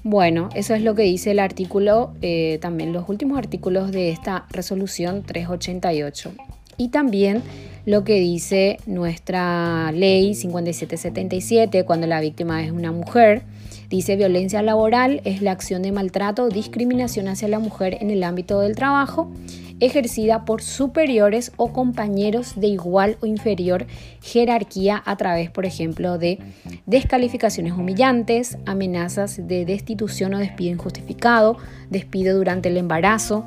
[0.03, 4.45] Bueno, eso es lo que dice el artículo, eh, también los últimos artículos de esta
[4.49, 6.31] resolución 388.
[6.77, 7.41] Y también
[7.85, 13.43] lo que dice nuestra ley 5777 cuando la víctima es una mujer.
[13.89, 18.23] Dice violencia laboral es la acción de maltrato o discriminación hacia la mujer en el
[18.23, 19.31] ámbito del trabajo
[19.79, 23.85] ejercida por superiores o compañeros de igual o inferior
[24.21, 26.39] jerarquía a través, por ejemplo, de
[26.85, 31.57] descalificaciones humillantes, amenazas de destitución o despido injustificado,
[31.89, 33.45] despido durante el embarazo,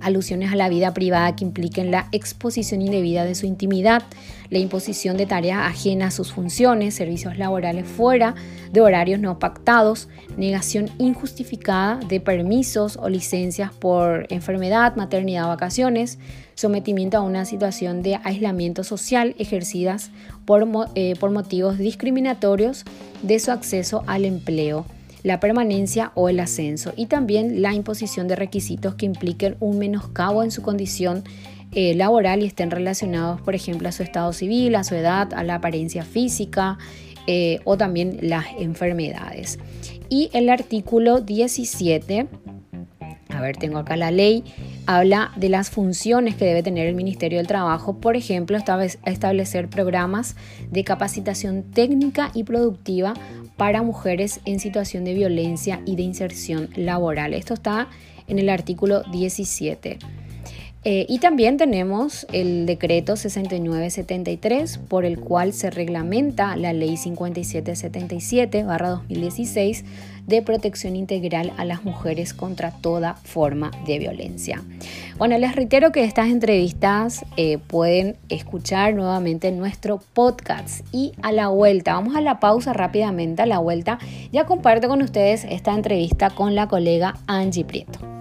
[0.00, 4.02] alusiones a la vida privada que impliquen la exposición indebida de su intimidad,
[4.50, 8.34] la imposición de tareas ajenas a sus funciones, servicios laborales fuera
[8.72, 16.18] de horarios no pactados, negación injustificada de permisos o licencias por enfermedad, maternidad o vacaciones,
[16.54, 20.10] sometimiento a una situación de aislamiento social ejercidas
[20.44, 22.84] por, eh, por motivos discriminatorios
[23.22, 24.86] de su acceso al empleo
[25.26, 30.44] la permanencia o el ascenso y también la imposición de requisitos que impliquen un menoscabo
[30.44, 31.24] en su condición
[31.72, 35.42] eh, laboral y estén relacionados, por ejemplo, a su estado civil, a su edad, a
[35.42, 36.78] la apariencia física
[37.26, 39.58] eh, o también las enfermedades.
[40.08, 42.28] Y el artículo 17,
[43.30, 44.44] a ver, tengo acá la ley,
[44.86, 48.58] habla de las funciones que debe tener el Ministerio del Trabajo, por ejemplo,
[49.04, 50.36] establecer programas
[50.70, 53.14] de capacitación técnica y productiva
[53.56, 57.34] para mujeres en situación de violencia y de inserción laboral.
[57.34, 57.88] Esto está
[58.28, 59.98] en el artículo 17.
[60.88, 69.82] Eh, y también tenemos el decreto 6973 por el cual se reglamenta la ley 5777-2016
[70.26, 74.62] de protección integral a las mujeres contra toda forma de violencia.
[75.18, 81.32] Bueno, les reitero que estas entrevistas eh, pueden escuchar nuevamente en nuestro podcast y a
[81.32, 83.98] la vuelta, vamos a la pausa rápidamente, a la vuelta,
[84.32, 88.15] ya comparto con ustedes esta entrevista con la colega Angie Prieto.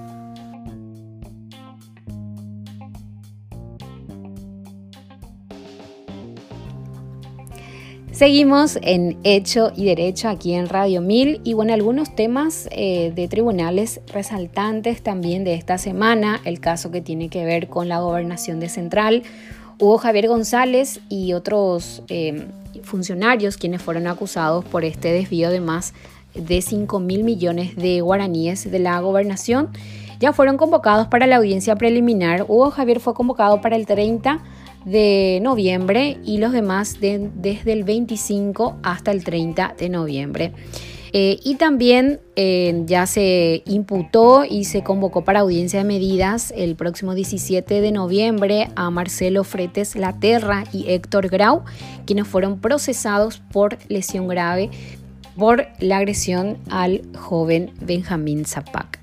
[8.15, 13.27] Seguimos en Hecho y Derecho aquí en Radio 1000 y bueno, algunos temas eh, de
[13.27, 18.61] tribunales resaltantes también de esta semana, el caso que tiene que ver con la gobernación
[18.61, 19.23] de Central.
[19.79, 22.47] Hubo Javier González y otros eh,
[22.83, 25.93] funcionarios quienes fueron acusados por este desvío de más
[26.35, 29.67] de 5 mil millones de guaraníes de la gobernación.
[30.21, 32.43] Ya fueron convocados para la audiencia preliminar.
[32.43, 34.39] Hugo Javier fue convocado para el 30
[34.85, 40.53] de noviembre y los demás desde el 25 hasta el 30 de noviembre.
[41.17, 46.75] Eh, y también eh, ya se imputó y se convocó para audiencia de medidas el
[46.75, 51.63] próximo 17 de noviembre a Marcelo Fretes Laterra y Héctor Grau,
[52.05, 54.69] quienes fueron procesados por lesión grave
[55.37, 58.99] por la agresión al joven Benjamín Zapac.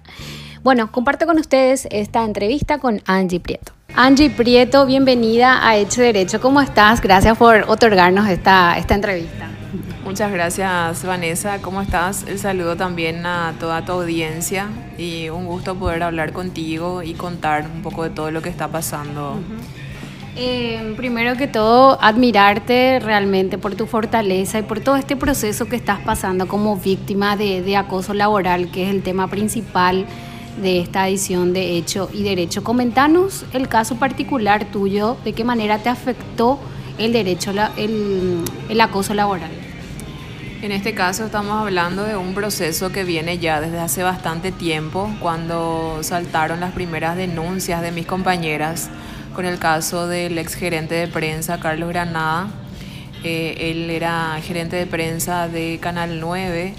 [0.63, 3.73] Bueno, comparto con ustedes esta entrevista con Angie Prieto.
[3.97, 6.41] Angie Prieto, bienvenida a Hecho Derecho.
[6.41, 7.01] ¿Cómo estás?
[7.01, 9.49] Gracias por otorgarnos esta, esta entrevista.
[10.05, 11.61] Muchas gracias, Vanessa.
[11.61, 12.25] ¿Cómo estás?
[12.29, 17.67] El saludo también a toda tu audiencia y un gusto poder hablar contigo y contar
[17.75, 19.41] un poco de todo lo que está pasando.
[20.37, 25.75] Eh, primero que todo, admirarte realmente por tu fortaleza y por todo este proceso que
[25.75, 30.07] estás pasando como víctima de, de acoso laboral, que es el tema principal
[30.57, 32.63] de esta edición de Hecho y Derecho.
[32.63, 36.59] Comentanos el caso particular tuyo, de qué manera te afectó
[36.99, 39.51] el derecho, el, el acoso laboral.
[40.61, 45.11] En este caso estamos hablando de un proceso que viene ya desde hace bastante tiempo,
[45.19, 48.89] cuando saltaron las primeras denuncias de mis compañeras
[49.35, 52.49] con el caso del ex gerente de prensa Carlos Granada.
[53.25, 56.75] Eh, él era gerente de prensa de Canal 9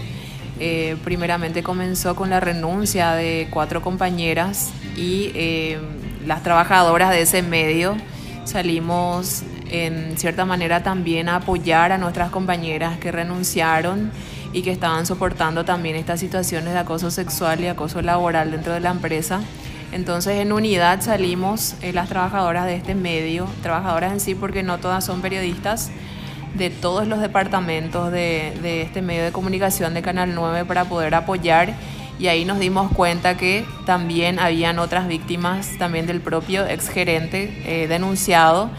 [0.65, 5.77] eh, primeramente comenzó con la renuncia de cuatro compañeras y eh,
[6.25, 7.97] las trabajadoras de ese medio
[8.45, 14.09] salimos en cierta manera también a apoyar a nuestras compañeras que renunciaron
[14.53, 18.79] y que estaban soportando también estas situaciones de acoso sexual y acoso laboral dentro de
[18.79, 19.41] la empresa.
[19.91, 24.77] Entonces en unidad salimos eh, las trabajadoras de este medio, trabajadoras en sí porque no
[24.77, 25.91] todas son periodistas,
[26.53, 31.73] de todos los departamentos de, este medio de comunicación de Canal 9 para poder apoyar.
[32.19, 37.87] Y ahí nos dimos cuenta que también habían otras víctimas también del propio exgerente eh,
[37.87, 38.69] denunciado.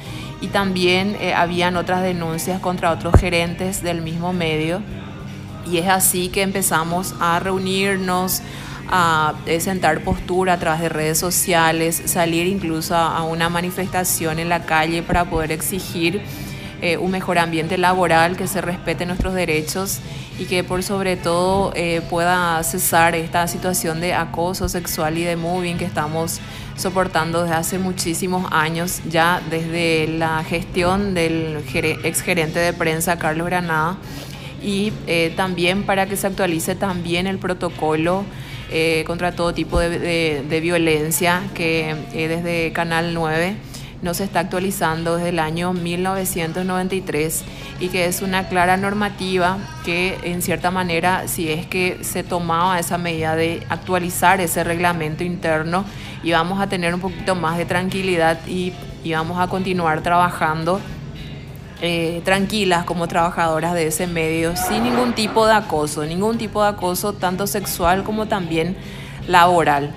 [0.41, 4.83] Y también eh, habían otras denuncias contra otros gerentes del mismo medio.
[5.71, 8.43] Y es así que empezamos a reunirnos
[8.89, 14.51] a eh, sentar postura a través de redes sociales, salir incluso a una manifestación en
[14.51, 16.23] la calle para poder exigir
[16.85, 20.01] eh, un mejor ambiente laboral, que se respeten nuestros derechos
[20.39, 25.35] y que por sobre todo eh, pueda cesar esta situación de acoso sexual y de
[25.35, 26.41] moving que estamos
[26.77, 31.65] soportando desde hace muchísimos años, ya desde la gestión del
[32.05, 33.97] exgerente de prensa Carlos Granada.
[34.63, 38.27] Y eh, también para que se actualice también el protocolo
[39.07, 43.57] contra todo tipo de, de violencia que desde Canal 9
[44.05, 47.43] no se está actualizando desde el año 1993
[47.81, 52.79] y que es una clara normativa que en cierta manera si es que se tomaba
[52.79, 55.87] esa medida de actualizar ese reglamento interno
[56.23, 58.75] íbamos a tener un poquito más de tranquilidad y
[59.05, 60.81] íbamos a continuar trabajando
[61.81, 66.69] eh, tranquilas como trabajadoras de ese medio sin ningún tipo de acoso, ningún tipo de
[66.69, 68.77] acoso tanto sexual como también
[69.27, 69.95] laboral.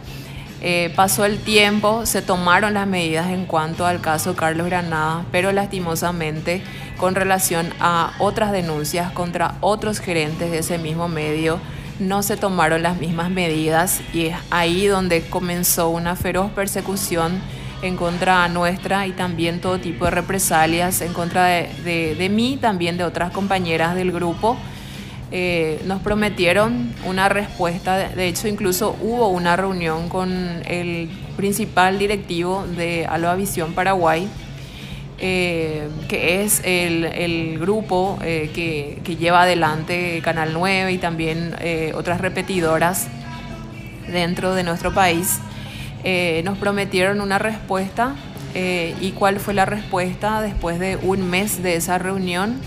[0.61, 5.51] Eh, pasó el tiempo, se tomaron las medidas en cuanto al caso Carlos Granada, pero
[5.51, 6.63] lastimosamente
[6.97, 11.59] con relación a otras denuncias contra otros gerentes de ese mismo medio,
[11.99, 17.39] no se tomaron las mismas medidas y es ahí donde comenzó una feroz persecución
[17.83, 22.97] en contra nuestra y también todo tipo de represalias en contra de, de mí, también
[22.97, 24.57] de otras compañeras del grupo.
[25.29, 30.31] Eh, nos prometieron una respuesta, de hecho incluso hubo una reunión con
[30.65, 34.29] el principal directivo de Aloha Visión Paraguay,
[35.19, 41.55] eh, que es el, grupo eh, que, lleva adelante Canal 9 y también
[41.95, 43.07] otras repetidoras
[44.07, 45.39] dentro de nuestro país.
[46.45, 48.15] nos prometieron una respuesta
[48.55, 52.61] y cuál fue la respuesta después de un mes de esa reunión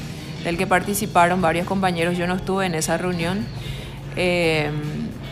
[0.45, 2.16] del que participaron varios compañeros.
[2.16, 3.47] Yo no estuve en esa reunión.
[4.16, 4.70] Eh,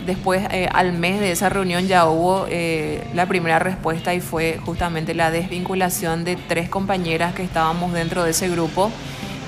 [0.06, 4.58] después, eh, al mes de esa reunión, ya hubo eh, la primera respuesta y fue
[4.64, 8.90] justamente la desvinculación de tres compañeras que estábamos dentro de ese grupo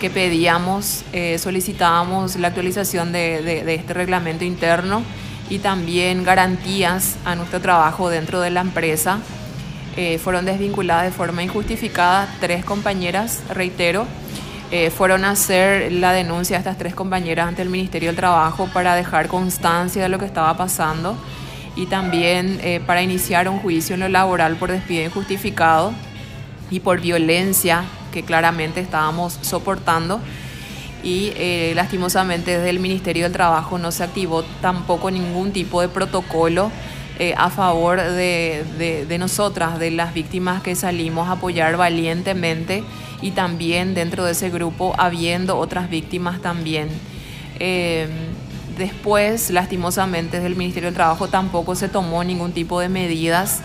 [0.00, 1.04] que pedíamos,
[1.36, 5.02] solicitábamos la actualización de, de, este reglamento interno
[5.50, 9.18] y también garantías a nuestro trabajo dentro de la empresa.
[10.22, 14.06] fueron desvinculadas de forma injustificada tres compañeras, reitero,
[14.70, 18.68] eh, fueron a hacer la denuncia a estas tres compañeras ante el Ministerio del Trabajo
[18.72, 21.16] para dejar constancia de lo que estaba pasando
[21.74, 25.92] y también eh, para iniciar un juicio en lo laboral por despido injustificado
[26.70, 30.20] y por violencia que claramente estábamos soportando.
[31.02, 35.88] Y eh, lastimosamente desde el Ministerio del Trabajo no se activó tampoco ningún tipo de
[35.88, 36.70] protocolo
[37.36, 42.82] a favor de, de nosotras, de las víctimas que salimos a apoyar valientemente
[43.22, 46.88] y también dentro de ese grupo habiendo otras víctimas también.
[47.58, 48.08] Eh,
[48.78, 53.60] después, lastimosamente, desde el Ministerio del Trabajo tampoco se tomó ningún tipo de medidas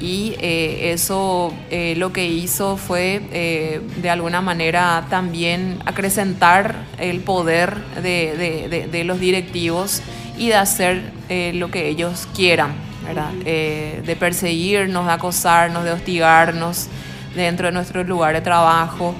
[0.00, 7.76] y eh, eso eh, lo que hizo fue de alguna manera también acrecentar el poder
[8.02, 10.02] de, de, los directivos
[10.36, 11.12] y de hacer
[11.54, 12.74] lo que ellos quieran,
[13.04, 13.30] ¿verdad?
[13.32, 16.88] de perseguirnos, de acosarnos, de hostigarnos
[17.34, 19.14] dentro de nuestro lugar de trabajo.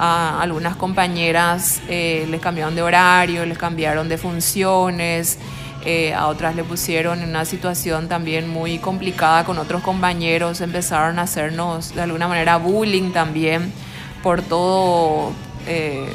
[0.00, 5.38] A algunas compañeras eh, les cambiaron de horario, les cambiaron de funciones,
[5.84, 11.18] eh, a otras le pusieron en una situación también muy complicada con otros compañeros, empezaron
[11.18, 13.72] a hacernos de alguna manera bullying también
[14.22, 15.32] por todo,
[15.66, 16.08] eh,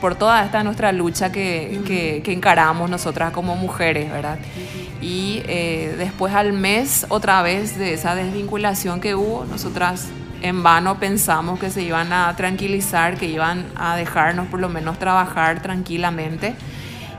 [0.00, 4.38] por toda esta nuestra lucha que, que, que, encaramos nosotras como mujeres, ¿verdad?
[5.00, 5.42] Y
[5.98, 10.08] después al mes otra vez de esa desvinculación que hubo, nosotras
[10.42, 14.98] en vano pensamos que se iban a tranquilizar, que iban a dejarnos por lo menos
[14.98, 16.54] trabajar tranquilamente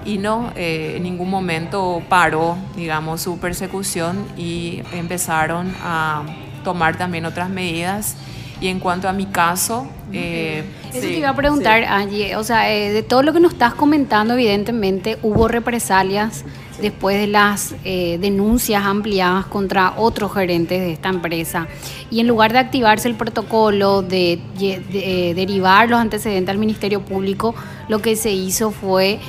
[0.05, 6.23] y no, eh, en ningún momento paró, digamos, su persecución y empezaron a
[6.63, 8.15] tomar también otras medidas.
[8.63, 9.85] Y en cuanto a mi caso...
[10.13, 13.51] Eh, Eso te iba a preguntar, Angie, o sea, eh, de todo lo que nos
[13.51, 16.45] estás comentando, evidentemente hubo represalias
[16.81, 21.67] después de las eh, denuncias ampliadas contra otros gerentes de esta empresa.
[22.09, 27.53] Y en lugar de activarse el protocolo de, eh, derivar los antecedentes al Ministerio Público,
[27.89, 29.19] lo que se hizo fue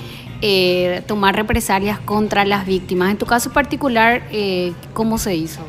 [0.43, 3.11] eh, tomar represalias contra las víctimas.
[3.11, 4.23] En tu caso particular,
[4.93, 5.61] ¿cómo se hizo?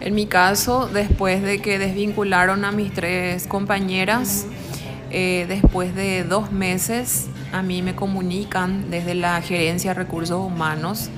[0.00, 4.46] En mi caso, después de que desvincularon a mis tres compañeras,
[5.10, 11.10] después de dos meses a mí me comunican desde la Gerencia Recursos Humanos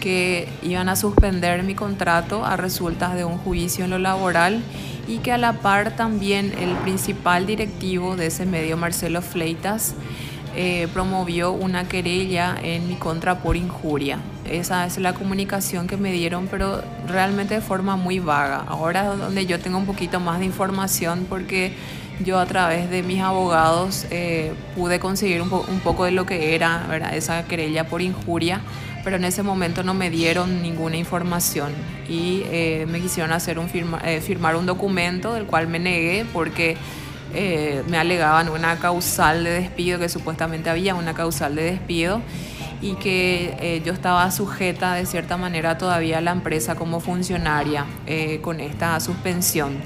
[0.00, 4.62] que iban a suspender mi contrato a resultas de un juicio en lo laboral
[5.06, 9.94] y que a la par también el principal directivo de ese medio, Marcelo Fleitas,
[10.56, 14.18] eh, promovió una querella en mi contra por injuria.
[14.44, 18.64] Esa es la comunicación que me dieron, pero realmente de forma muy vaga.
[18.66, 21.72] Ahora es donde yo tengo un poquito más de información porque
[22.24, 26.54] yo a través de mis abogados eh, pude conseguir un, un, poco de lo que
[26.54, 27.14] era ¿verdad?
[27.14, 28.60] esa querella por injuria,
[29.04, 31.72] pero en ese momento no me dieron ninguna información
[32.08, 36.26] y eh, me quisieron hacer un firma, eh, firmar un documento del cual me negué
[36.32, 36.76] porque
[37.32, 42.20] me alegaban una causal de despido, que supuestamente había una causal de despido
[42.82, 47.86] y que yo estaba sujeta de cierta manera todavía a la empresa como funcionaria
[48.42, 49.78] con esta suspensión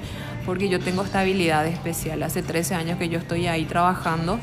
[0.45, 2.22] porque yo tengo estabilidad especial.
[2.22, 4.38] Hace 13 años que yo estoy ahí trabajando,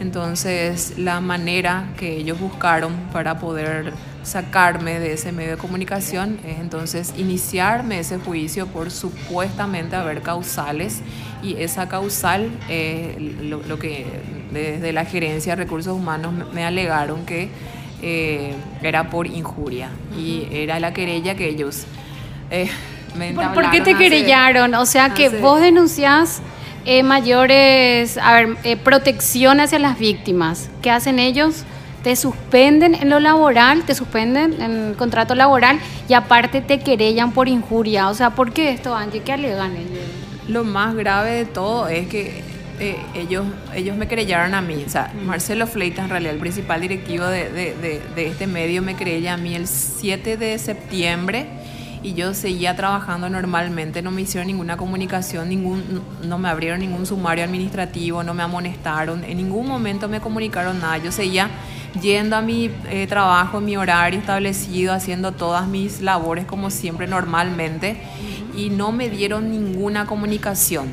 [0.00, 3.92] entonces la manera que ellos buscaron para poder
[4.22, 11.00] sacarme de ese medio de comunicación es entonces iniciarme ese juicio por supuestamente haber causales.
[11.42, 12.50] Y esa causal
[13.40, 14.06] lo, que
[14.52, 17.48] desde la gerencia de recursos humanos me alegaron que
[18.02, 19.90] eh, era por injuria.
[20.18, 21.84] Y era la querella que ellos
[22.50, 22.68] eh,
[23.16, 24.74] me ¿Por, qué te querellaron?
[24.74, 26.42] O sea que vos denunciás
[26.84, 30.70] eh, mayores, a ver, eh, protección hacia las víctimas.
[30.82, 31.64] ¿Qué hacen ellos?
[32.02, 35.78] Te suspenden en lo laboral, te suspenden en el contrato laboral
[36.08, 38.08] y aparte te querellan por injuria.
[38.08, 39.20] O sea, ¿por qué esto, Angie?
[39.20, 40.04] ¿Qué alegan ellos?
[40.48, 42.42] Lo más grave de todo es que
[42.80, 44.82] eh, ellos, ellos me creyeron a mí.
[44.86, 48.96] O sea, Marcelo Fleitas, en realidad, el principal directivo de, de, de, este medio, me
[48.96, 51.46] creía a mí el 7 de septiembre
[52.02, 57.06] y yo seguía trabajando normalmente, no me hicieron ninguna comunicación, ningún, no me abrieron ningún
[57.06, 60.98] sumario administrativo, no me amonestaron, en ningún momento me comunicaron nada.
[60.98, 61.50] Yo seguía
[62.00, 68.00] yendo a mi eh, trabajo, mi horario establecido, haciendo todas mis labores como siempre normalmente
[68.56, 70.88] y no me dieron ninguna comunicación.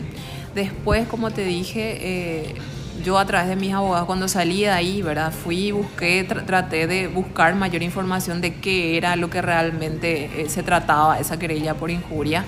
[0.56, 2.56] Después, como te dije, eh,
[3.04, 5.32] yo a través de mis abogados, cuando salí de ahí, ¿verdad?
[5.32, 10.64] Fui, busqué, traté de buscar mayor información de qué era lo que realmente eh, se
[10.64, 12.46] trataba, esa querella por injuria.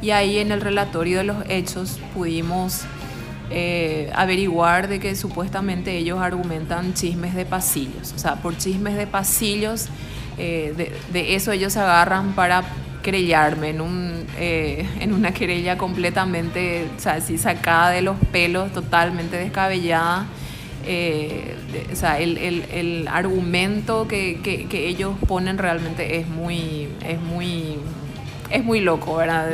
[0.00, 2.82] Y ahí en el relatorio de los hechos pudimos
[3.50, 8.12] eh, averiguar de que supuestamente ellos argumentan chismes de pasillos.
[8.14, 9.88] O sea, por chismes de pasillos,
[10.36, 12.64] de, de eso ellos se agarran para
[13.02, 18.72] querellarme en, un, eh, en una querella completamente, o sea, así sacada de los pelos,
[18.72, 20.26] totalmente descabellada.
[20.84, 21.54] Eh,
[21.92, 27.20] o sea, el, el, el argumento que, que, que, ellos ponen realmente es muy, es
[27.20, 27.76] muy,
[28.50, 29.48] es muy loco, ¿verdad?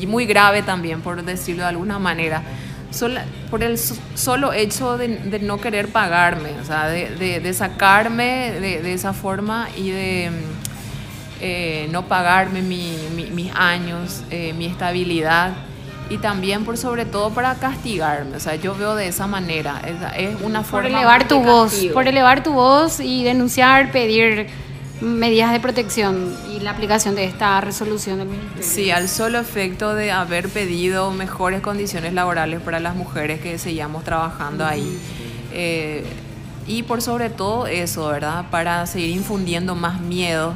[0.00, 2.42] Y muy grave también, por decirlo de alguna manera.
[2.90, 3.20] Solo,
[3.50, 8.52] por el solo hecho de, de, no querer pagarme, o sea, de, de, de sacarme
[8.60, 10.30] de, esa forma y de
[11.40, 15.52] eh, no pagarme mis años, eh, mi estabilidad
[16.10, 18.36] y también por sobre todo para castigarme.
[18.36, 19.80] O sea, yo veo de esa manera,
[20.16, 20.88] es, una forma...
[20.88, 24.48] Por elevar tu voz, por elevar tu voz y denunciar, pedir
[25.00, 28.62] medidas de protección y la aplicación de esta resolución del Ministerio.
[28.62, 34.04] Sí, al solo efecto de haber pedido mejores condiciones laborales para las mujeres que seguíamos
[34.04, 34.98] trabajando ahí.
[35.52, 36.04] Eh,
[36.66, 38.44] y por sobre todo eso, ¿verdad?
[38.50, 40.54] Para seguir infundiendo más miedo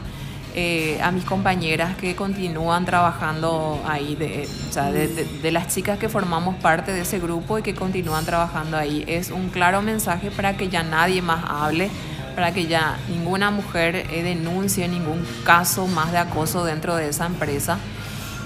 [0.57, 6.09] eh, a mis compañeras que continúan trabajando ahí, de, o sea, de, las chicas que
[6.09, 9.03] formamos parte de ese grupo y que continúan trabajando ahí.
[9.09, 11.91] Es un claro mensaje para que ya nadie más hable,
[12.37, 17.27] para que ya ninguna mujer eh, denuncie ningún caso más de acoso dentro de esa
[17.27, 17.79] empresa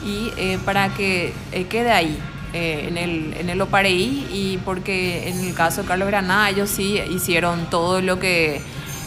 [0.03, 1.35] y eh, para que
[1.69, 2.19] quede ahí.
[2.55, 6.99] en, el, en el OPAREI y porque en el caso de Carlos Granada ellos sí
[7.11, 8.63] hicieron todo lo que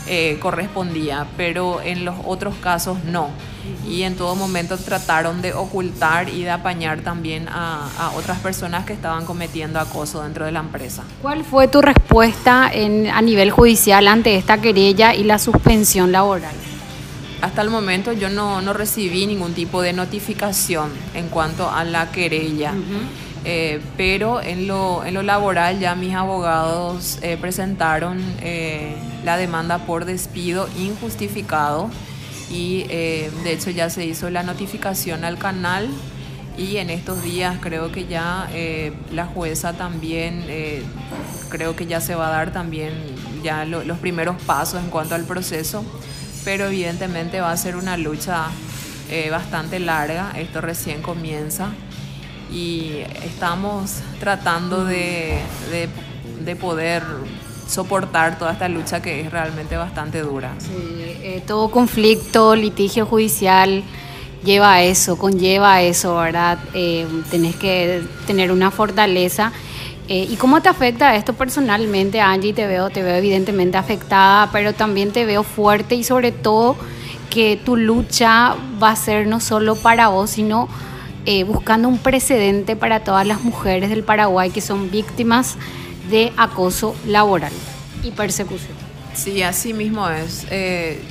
[0.08, 3.30] eh, correspondía, pero en los otros casos no.
[3.88, 8.94] Y en todo momento trataron de ocultar y de apañar también a, otras personas que
[8.94, 11.04] estaban cometiendo acoso dentro de la empresa.
[11.22, 16.56] ¿Cuál fue tu respuesta en, a nivel judicial ante esta querella y la suspensión laboral?
[17.42, 22.12] Hasta el momento yo no, no recibí ningún tipo de notificación en cuanto a la
[22.12, 22.74] querella.
[23.44, 29.80] Eh, pero en lo, en lo laboral ya mis abogados eh, presentaron eh, la demanda
[29.80, 31.90] por despido injustificado
[32.52, 35.88] y de hecho ya se hizo la notificación al canal
[36.58, 38.50] y en estos días creo que ya
[39.14, 40.44] la jueza también
[41.48, 42.92] creo que ya se va a dar también
[43.42, 45.86] ya los primeros pasos en cuanto al proceso
[46.44, 48.48] pero evidentemente va a ser una lucha
[49.30, 50.34] bastante larga.
[50.36, 51.70] Esto recién comienza
[52.52, 55.40] y estamos tratando de,
[56.44, 57.04] de, poder
[57.68, 60.54] soportar toda esta lucha que es realmente bastante dura.
[60.60, 60.70] Sí,
[61.24, 63.84] eh, todo conflicto, litigio judicial
[64.44, 66.60] lleva a eso, conlleva a eso, ¿verdad?
[66.74, 69.54] Eh, tenés que tener una fortaleza.
[70.10, 72.54] Eh, ¿Y cómo te afecta esto personalmente, Angie?
[72.54, 76.76] Te veo, te veo evidentemente afectada, pero también te veo fuerte y sobre todo
[77.30, 80.68] que tu lucha va a ser no solo para vos, sino
[81.26, 85.58] eh, buscando un precedente para todas las mujeres del Paraguay que son víctimas
[86.10, 87.54] de acoso laboral
[88.04, 88.74] y persecución.
[89.14, 90.48] Sí, así mismo es.
[90.50, 91.02] Eh,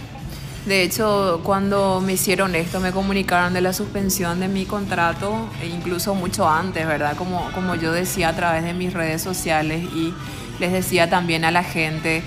[0.67, 5.67] de hecho, cuando me hicieron esto, me comunicaron de la suspensión de mi contrato, e
[5.67, 7.17] incluso mucho antes, ¿verdad?
[7.17, 10.13] Como, como yo decía a través de mis redes sociales y
[10.59, 12.23] les decía también a la gente,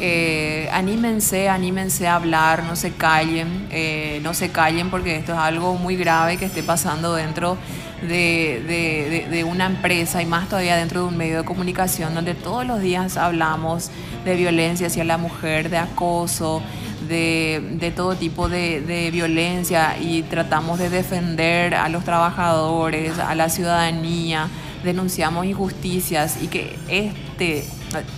[0.00, 5.38] eh, anímense, anímense a hablar, no se callen, eh, no se callen porque esto es
[5.38, 7.58] algo muy grave que esté pasando dentro
[8.02, 12.64] de, de, una empresa y más todavía dentro de un medio de comunicación donde todos
[12.64, 13.90] los días hablamos
[14.24, 16.62] de violencia hacia la mujer, de acoso,
[17.08, 24.48] de, todo tipo de, violencia y tratamos de defender a los trabajadores, a la ciudadanía,
[24.84, 27.64] denunciamos injusticias y que este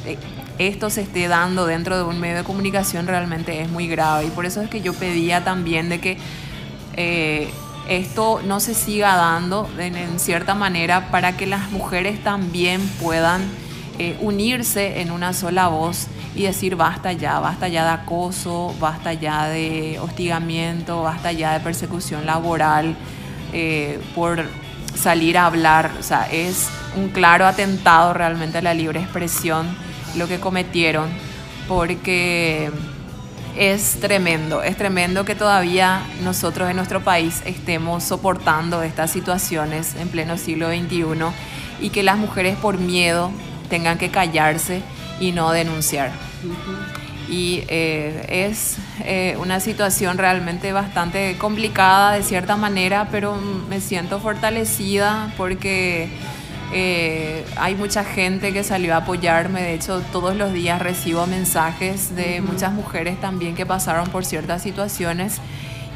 [0.05, 0.18] eh,
[0.69, 4.27] esto se esté dando dentro de un medio de comunicación realmente es muy grave.
[4.27, 6.19] Y por eso es que yo pedía también de que
[6.97, 7.51] eh,
[7.89, 13.41] esto no se siga dando en, cierta manera para que las mujeres también puedan
[13.99, 19.15] eh, unirse en una sola voz y decir basta ya, basta ya de acoso, basta
[19.15, 22.97] ya de hostigamiento, basta ya de persecución laboral
[23.55, 24.45] eh, por
[24.95, 25.91] salir a hablar.
[25.99, 29.67] O sea, es un claro atentado realmente a la libre expresión
[30.17, 31.09] lo que cometieron,
[31.69, 32.71] porque
[33.57, 40.09] es tremendo, es tremendo que todavía nosotros en nuestro país estemos soportando estas situaciones en
[40.09, 41.05] pleno siglo XXI
[41.81, 43.31] y que las mujeres por miedo
[43.69, 44.83] tengan que callarse
[45.21, 46.11] y no denunciar.
[47.29, 53.37] Y eh, es eh, una situación realmente bastante complicada de cierta manera, pero
[53.69, 56.09] me siento fortalecida porque
[56.73, 62.14] eh, hay mucha gente que salió a apoyarme, de hecho todos los días recibo mensajes
[62.14, 65.39] de muchas mujeres también que pasaron por ciertas situaciones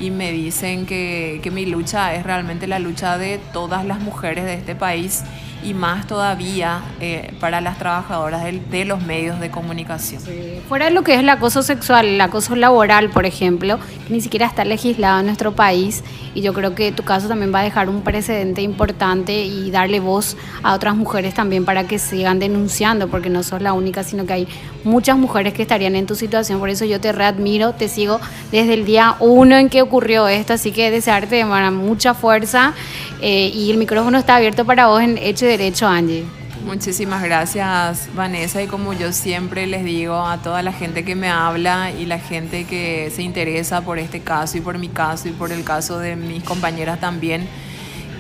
[0.01, 4.45] y me dicen que, que mi lucha es realmente la lucha de todas las mujeres
[4.45, 5.23] de este país
[5.65, 10.23] y más todavía eh, para las trabajadoras de, los medios de comunicación.
[10.69, 14.47] Fuera de lo que es el acoso sexual, el acoso laboral, por ejemplo, ni siquiera
[14.47, 16.05] está legislado en nuestro país
[16.35, 20.01] y yo creo que tu caso también va a dejar un precedente importante y darle
[20.01, 24.27] voz a otras mujeres también para que sigan denunciando, porque no sos la única, sino
[24.27, 24.49] que hay
[24.83, 28.21] muchas mujeres que estarían en tu situación, por eso yo te readmiro, te sigo
[28.53, 32.75] desde el día uno en que ocurrió esto, así que desearte de mucha fuerza
[33.21, 36.25] eh, y el micrófono está abierto para vos en Hecho Derecho, Angie.
[36.67, 41.29] Muchísimas gracias Vanessa y como yo siempre les digo a toda la gente que me
[41.29, 45.31] habla y la gente que se interesa por este caso y por mi caso y
[45.31, 47.47] por el caso de mis compañeras también,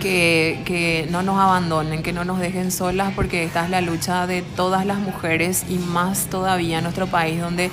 [0.00, 4.28] que, que, no nos abandonen, que no nos dejen solas porque esta es la lucha
[4.28, 7.68] de todas las mujeres y más todavía en nuestro país donde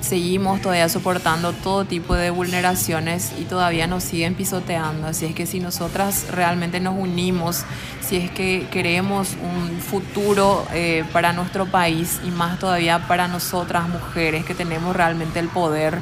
[0.00, 5.06] seguimos todavía soportando todo tipo de vulneraciones y todavía nos siguen pisoteando.
[5.06, 7.64] Así es que si nosotras realmente nos unimos,
[8.00, 13.88] si es que queremos un futuro eh, para nuestro país y más todavía para nosotras
[13.88, 15.98] mujeres que tenemos realmente el poder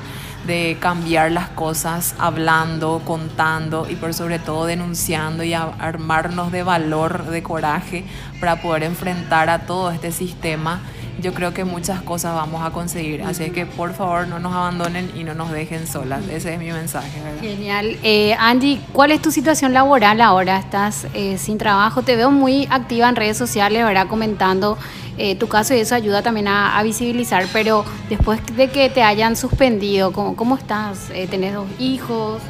[0.47, 7.27] de cambiar las cosas hablando, contando y por sobre todo denunciando y armarnos de valor,
[7.27, 8.05] de coraje
[8.39, 10.81] para poder enfrentar a todo este sistema
[11.27, 13.23] yo creo que muchas cosas vamos a conseguir.
[13.23, 16.23] Así que por favor no nos abandonen y no nos dejen solas.
[16.29, 17.21] Ese es mi mensaje.
[17.41, 17.99] Genial.
[18.05, 20.57] Eh, Angie, ¿cuál es tu situación laboral ahora?
[20.57, 22.03] ¿Estás eh, sin trabajo?
[22.03, 24.07] Te veo muy activa en redes sociales, ¿verdad?
[24.07, 24.79] Comentando
[25.19, 27.49] eh, tu caso y eso ayuda también a, visibilizar.
[27.53, 31.11] Pero después de que te hayan suspendido, ¿cómo, cómo estás?
[31.13, 32.41] Eh, ¿Tenés dos hijos?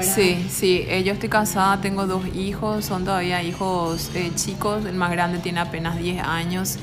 [0.00, 5.38] Sí, sí, yo estoy casada, tengo dos hijos, son todavía hijos chicos, el más grande
[5.38, 6.78] tiene apenas 10 años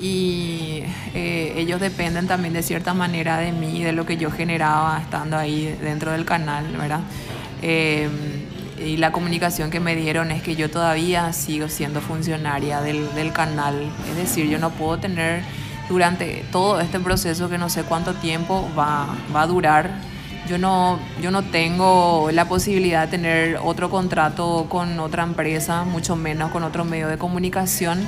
[0.00, 0.82] y
[1.14, 5.36] eh, ellos dependen también de cierta manera de mí, de lo que yo generaba estando
[5.36, 7.00] ahí dentro del canal, ¿verdad?
[7.62, 8.08] Eh,
[8.84, 13.32] y la comunicación que me dieron es que yo todavía sigo siendo funcionaria del, del,
[13.32, 15.42] canal, es decir, yo no puedo tener
[15.88, 19.90] durante todo este proceso que no sé cuánto tiempo va, va a durar,
[20.48, 26.16] yo no, yo no tengo la posibilidad de tener otro contrato con otra empresa, mucho
[26.16, 28.06] menos con otro medio de comunicación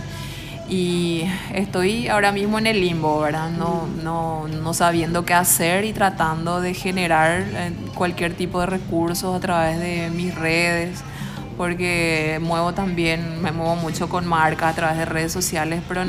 [0.68, 1.22] y
[1.54, 3.50] estoy ahora mismo en el limbo, ¿verdad?
[3.50, 9.36] No, no, no sabiendo qué hacer y tratando de generar eh, cualquier tipo de recursos
[9.36, 11.00] a través de mis redes,
[11.56, 16.02] porque muevo también, me muevo mucho con marcas a través de redes sociales, pero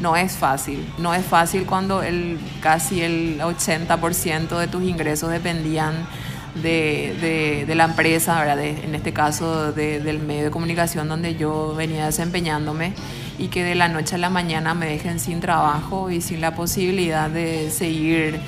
[0.00, 0.88] no es fácil.
[0.98, 6.06] No es fácil cuando el, casi el 80% de tus ingresos dependían
[6.54, 8.60] de, de, de la empresa, ¿verdad?
[8.60, 12.94] en este caso del medio de comunicación donde yo venía desempeñándome
[13.38, 16.54] y que de la noche a la mañana me dejen sin trabajo y sin la
[16.54, 18.40] posibilidad de seguir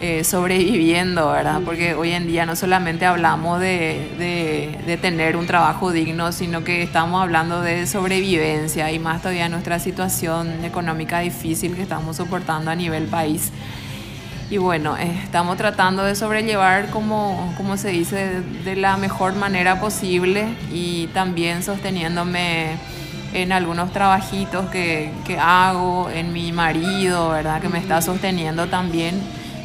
[0.00, 1.62] eh, sobreviviendo, ¿verdad?
[1.64, 6.62] Porque hoy en día no solamente hablamos de, de, de, tener un trabajo digno, sino
[6.62, 12.70] que estamos hablando de sobrevivencia y más todavía nuestra situación económica difícil que estamos soportando
[12.70, 13.50] a nivel país.
[14.50, 19.80] Y bueno, eh, estamos tratando de sobrellevar, como, como se dice, de la mejor manera
[19.80, 22.76] posible y también sosteniéndome
[23.34, 27.60] en algunos trabajitos que, que hago, en mi marido, ¿verdad?
[27.60, 29.20] Que me está sosteniendo también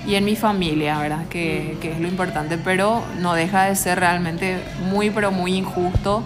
[0.07, 1.27] y en mi familia, ¿verdad?
[1.29, 4.59] Que, que, es lo importante, pero no deja de ser realmente
[4.89, 6.23] muy, pero muy injusto,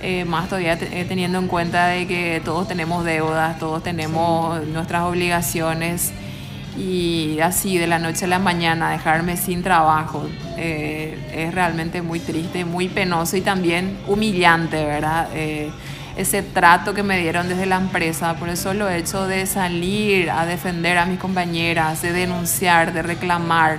[0.00, 5.02] eh, más todavía eh, teniendo en cuenta de que todos tenemos deudas, todos tenemos nuestras
[5.02, 6.12] obligaciones
[6.78, 10.26] y así de la noche a la mañana dejarme sin trabajo
[10.56, 15.28] eh, es realmente muy triste, muy penoso y también humillante, ¿verdad?
[16.18, 20.30] Ese trato que me dieron desde la empresa, por eso lo he hecho de salir
[20.32, 23.78] a defender a mis compañeras, de denunciar, de reclamar.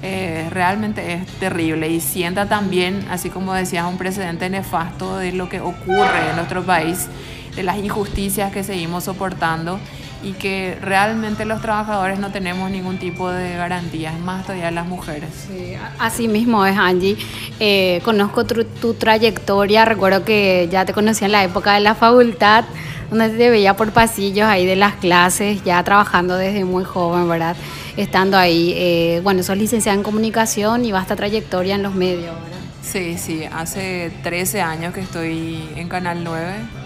[0.00, 1.88] Eh, realmente es terrible.
[1.88, 6.62] Y sienta también, así como decías, un precedente nefasto de lo que ocurre en nuestro
[6.62, 7.08] país,
[7.56, 9.80] de las injusticias que seguimos soportando
[10.22, 15.30] y que realmente los trabajadores no tenemos ningún tipo de garantías, más todavía las mujeres.
[15.48, 17.16] Sí, así mismo es Angie.
[17.58, 22.64] Eh, conozco tu, trayectoria, recuerdo que ya te conocí en la época de la facultad,
[23.08, 27.56] donde te veía por pasillos ahí de las clases, ya trabajando desde muy joven, ¿verdad?
[27.96, 32.58] Estando ahí, eh, bueno, sos licenciada en comunicación y vasta trayectoria en los medios, ¿verdad?
[32.82, 36.79] Sí, sí, hace 13 años que estoy en Canal 9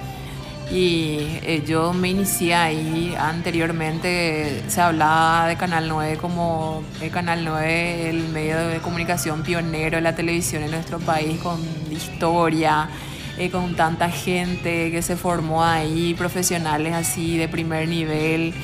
[0.70, 7.44] y eh, yo me inicié ahí anteriormente, se hablaba de Canal 9 como el Canal
[7.44, 11.60] 9, el medio de comunicación pionero de la televisión en nuestro país, con
[11.90, 12.88] historia,
[13.38, 18.54] eh, con tanta gente que se formó ahí, profesionales así de primer nivel.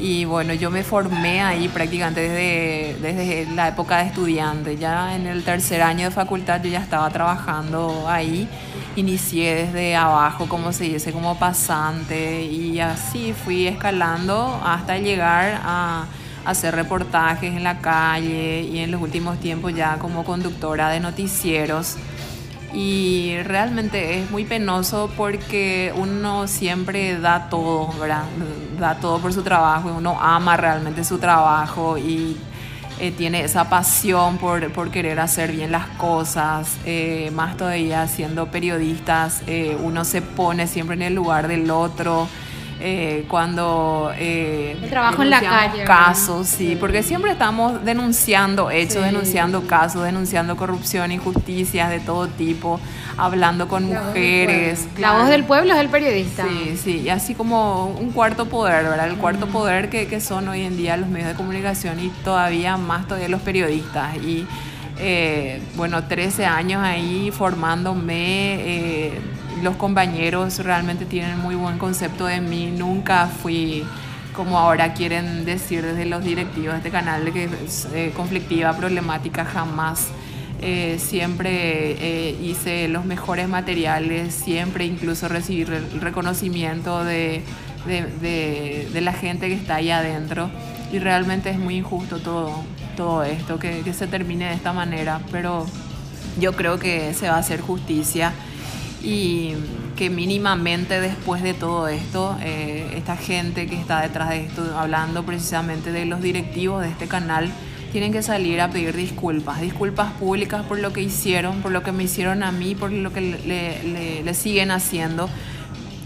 [0.00, 4.78] Y bueno, yo me formé ahí prácticamente desde, desde la época de estudiante.
[4.78, 8.48] Ya en el tercer año de facultad yo ya estaba trabajando ahí
[9.00, 16.04] inicié desde abajo, como se dice, como pasante y así fui escalando hasta llegar a
[16.44, 21.96] hacer reportajes en la calle y en los últimos tiempos ya como conductora de noticieros.
[22.72, 28.22] Y realmente es muy penoso porque uno siempre da todo, ¿verdad?
[28.78, 32.36] Da todo por su trabajo, uno ama realmente su trabajo y
[33.00, 38.48] eh, tiene esa pasión por, por, querer hacer bien las cosas, eh, más todavía siendo
[38.48, 42.28] periodistas, eh, uno se pone siempre en el lugar del otro.
[42.82, 49.66] Eh, cuando eh, trabajo en la calle casos sí porque siempre estamos denunciando hechos denunciando
[49.66, 52.80] casos denunciando corrupción injusticias de todo tipo
[53.18, 56.46] hablando con mujeres la voz del pueblo es el periodista.
[56.48, 60.48] Sí sí y así como un cuarto poder verdad el cuarto poder que, que son
[60.48, 64.16] hoy en día los medios de comunicación y todavía más todavía los periodistas.
[64.16, 64.46] Y
[64.98, 69.20] eh, bueno, 13 años ahí formándome, eh,
[69.62, 73.84] los compañeros realmente tienen muy buen concepto de mí, nunca fui
[74.32, 78.72] como ahora quieren decir desde los directivos de este canal de que es eh, conflictiva,
[78.74, 80.08] problemática, jamás.
[80.98, 87.42] siempre hice los mejores materiales, siempre incluso recibí el reconocimiento de,
[87.86, 90.50] de, de, la gente que está ahí adentro.
[90.92, 92.62] Y realmente es muy injusto todo,
[92.96, 95.66] todo esto, que, que se termine de esta manera, pero
[96.38, 98.32] yo creo que se va a hacer justicia
[99.02, 99.54] y
[99.96, 105.24] que mínimamente después de todo esto, eh, esta gente que está detrás de esto, hablando
[105.24, 107.50] precisamente de los directivos de este canal,
[107.92, 111.92] tienen que salir a pedir disculpas, disculpas públicas por lo que hicieron, por lo que
[111.92, 115.28] me hicieron a mí, por lo que le, siguen haciendo,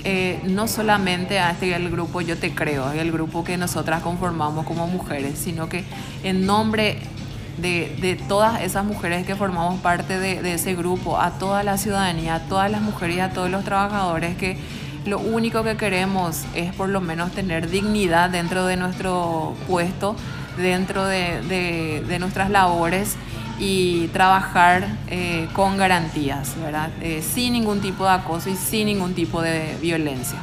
[0.03, 4.67] eh, no solamente a este el grupo Yo Te Creo, el grupo que nosotras conformamos
[4.67, 5.85] como mujeres, sino que
[6.23, 6.99] en nombre
[7.59, 11.79] de, de todas esas mujeres que formamos parte de, de, ese grupo, a toda la
[11.79, 14.59] ciudadanía, a todas las mujeres y a todos los trabajadores que
[15.07, 20.17] lo único que queremos es por lo menos tener dignidad dentro de nuestro puesto,
[20.57, 23.17] dentro de, de nuestras labores
[23.59, 26.91] y trabajar eh, con garantías, ¿verdad?
[27.01, 30.39] Eh, sin ningún tipo de acoso y sin ningún tipo de violencia.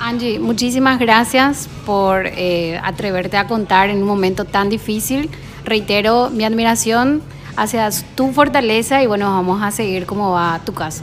[0.00, 5.30] Angie, muchísimas gracias por eh, atreverte a contar en un momento tan difícil.
[5.66, 7.22] Reitero mi admiración
[7.56, 11.02] hacia tu fortaleza y bueno, vamos a seguir cómo va tu caso.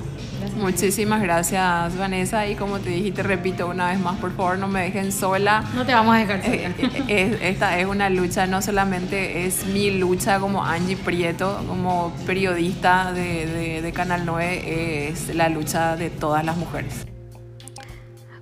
[0.56, 2.48] Muchísimas gracias, Vanessa.
[2.48, 5.66] Y como te dije, te repito una vez más, por favor, no me dejen sola.
[5.76, 6.54] No te vamos a dejar sola.
[6.54, 6.74] Eh,
[7.10, 13.12] eh, esta es una lucha, no solamente es mi lucha como Angie Prieto, como periodista
[13.12, 17.06] de, de, Canal 9, es la lucha de todas las mujeres.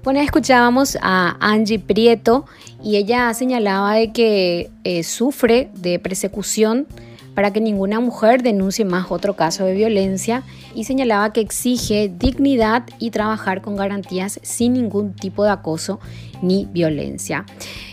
[0.04, 2.46] Bueno, escuchábamos a Angie Prieto
[2.84, 6.88] y ella señalaba de que eh, sufre de persecución
[7.36, 10.44] para que ninguna mujer denuncie más otro caso de violencia
[10.76, 16.00] y señalaba que exige dignidad y trabajar con garantías sin ningún tipo de acoso
[16.42, 17.46] ni violencia.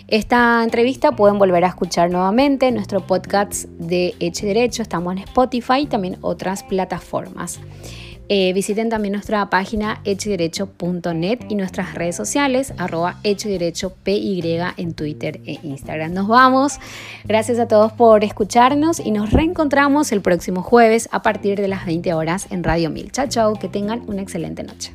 [0.08, 5.18] Esta entrevista pueden volver a escuchar nuevamente en nuestro podcast de Eche Derecho, estamos en
[5.18, 7.60] Spotify y también otras plataformas.
[8.28, 13.16] Eh, visiten también nuestra página hechoderecho.net y nuestras redes sociales, arroba
[14.76, 16.12] en Twitter e Instagram.
[16.12, 16.78] Nos vamos.
[17.24, 21.86] Gracias a todos por escucharnos y nos reencontramos el próximo jueves a partir de las
[21.86, 23.10] 20 horas en Radio Mil.
[23.12, 24.92] Chao, chao, que tengan una excelente noche.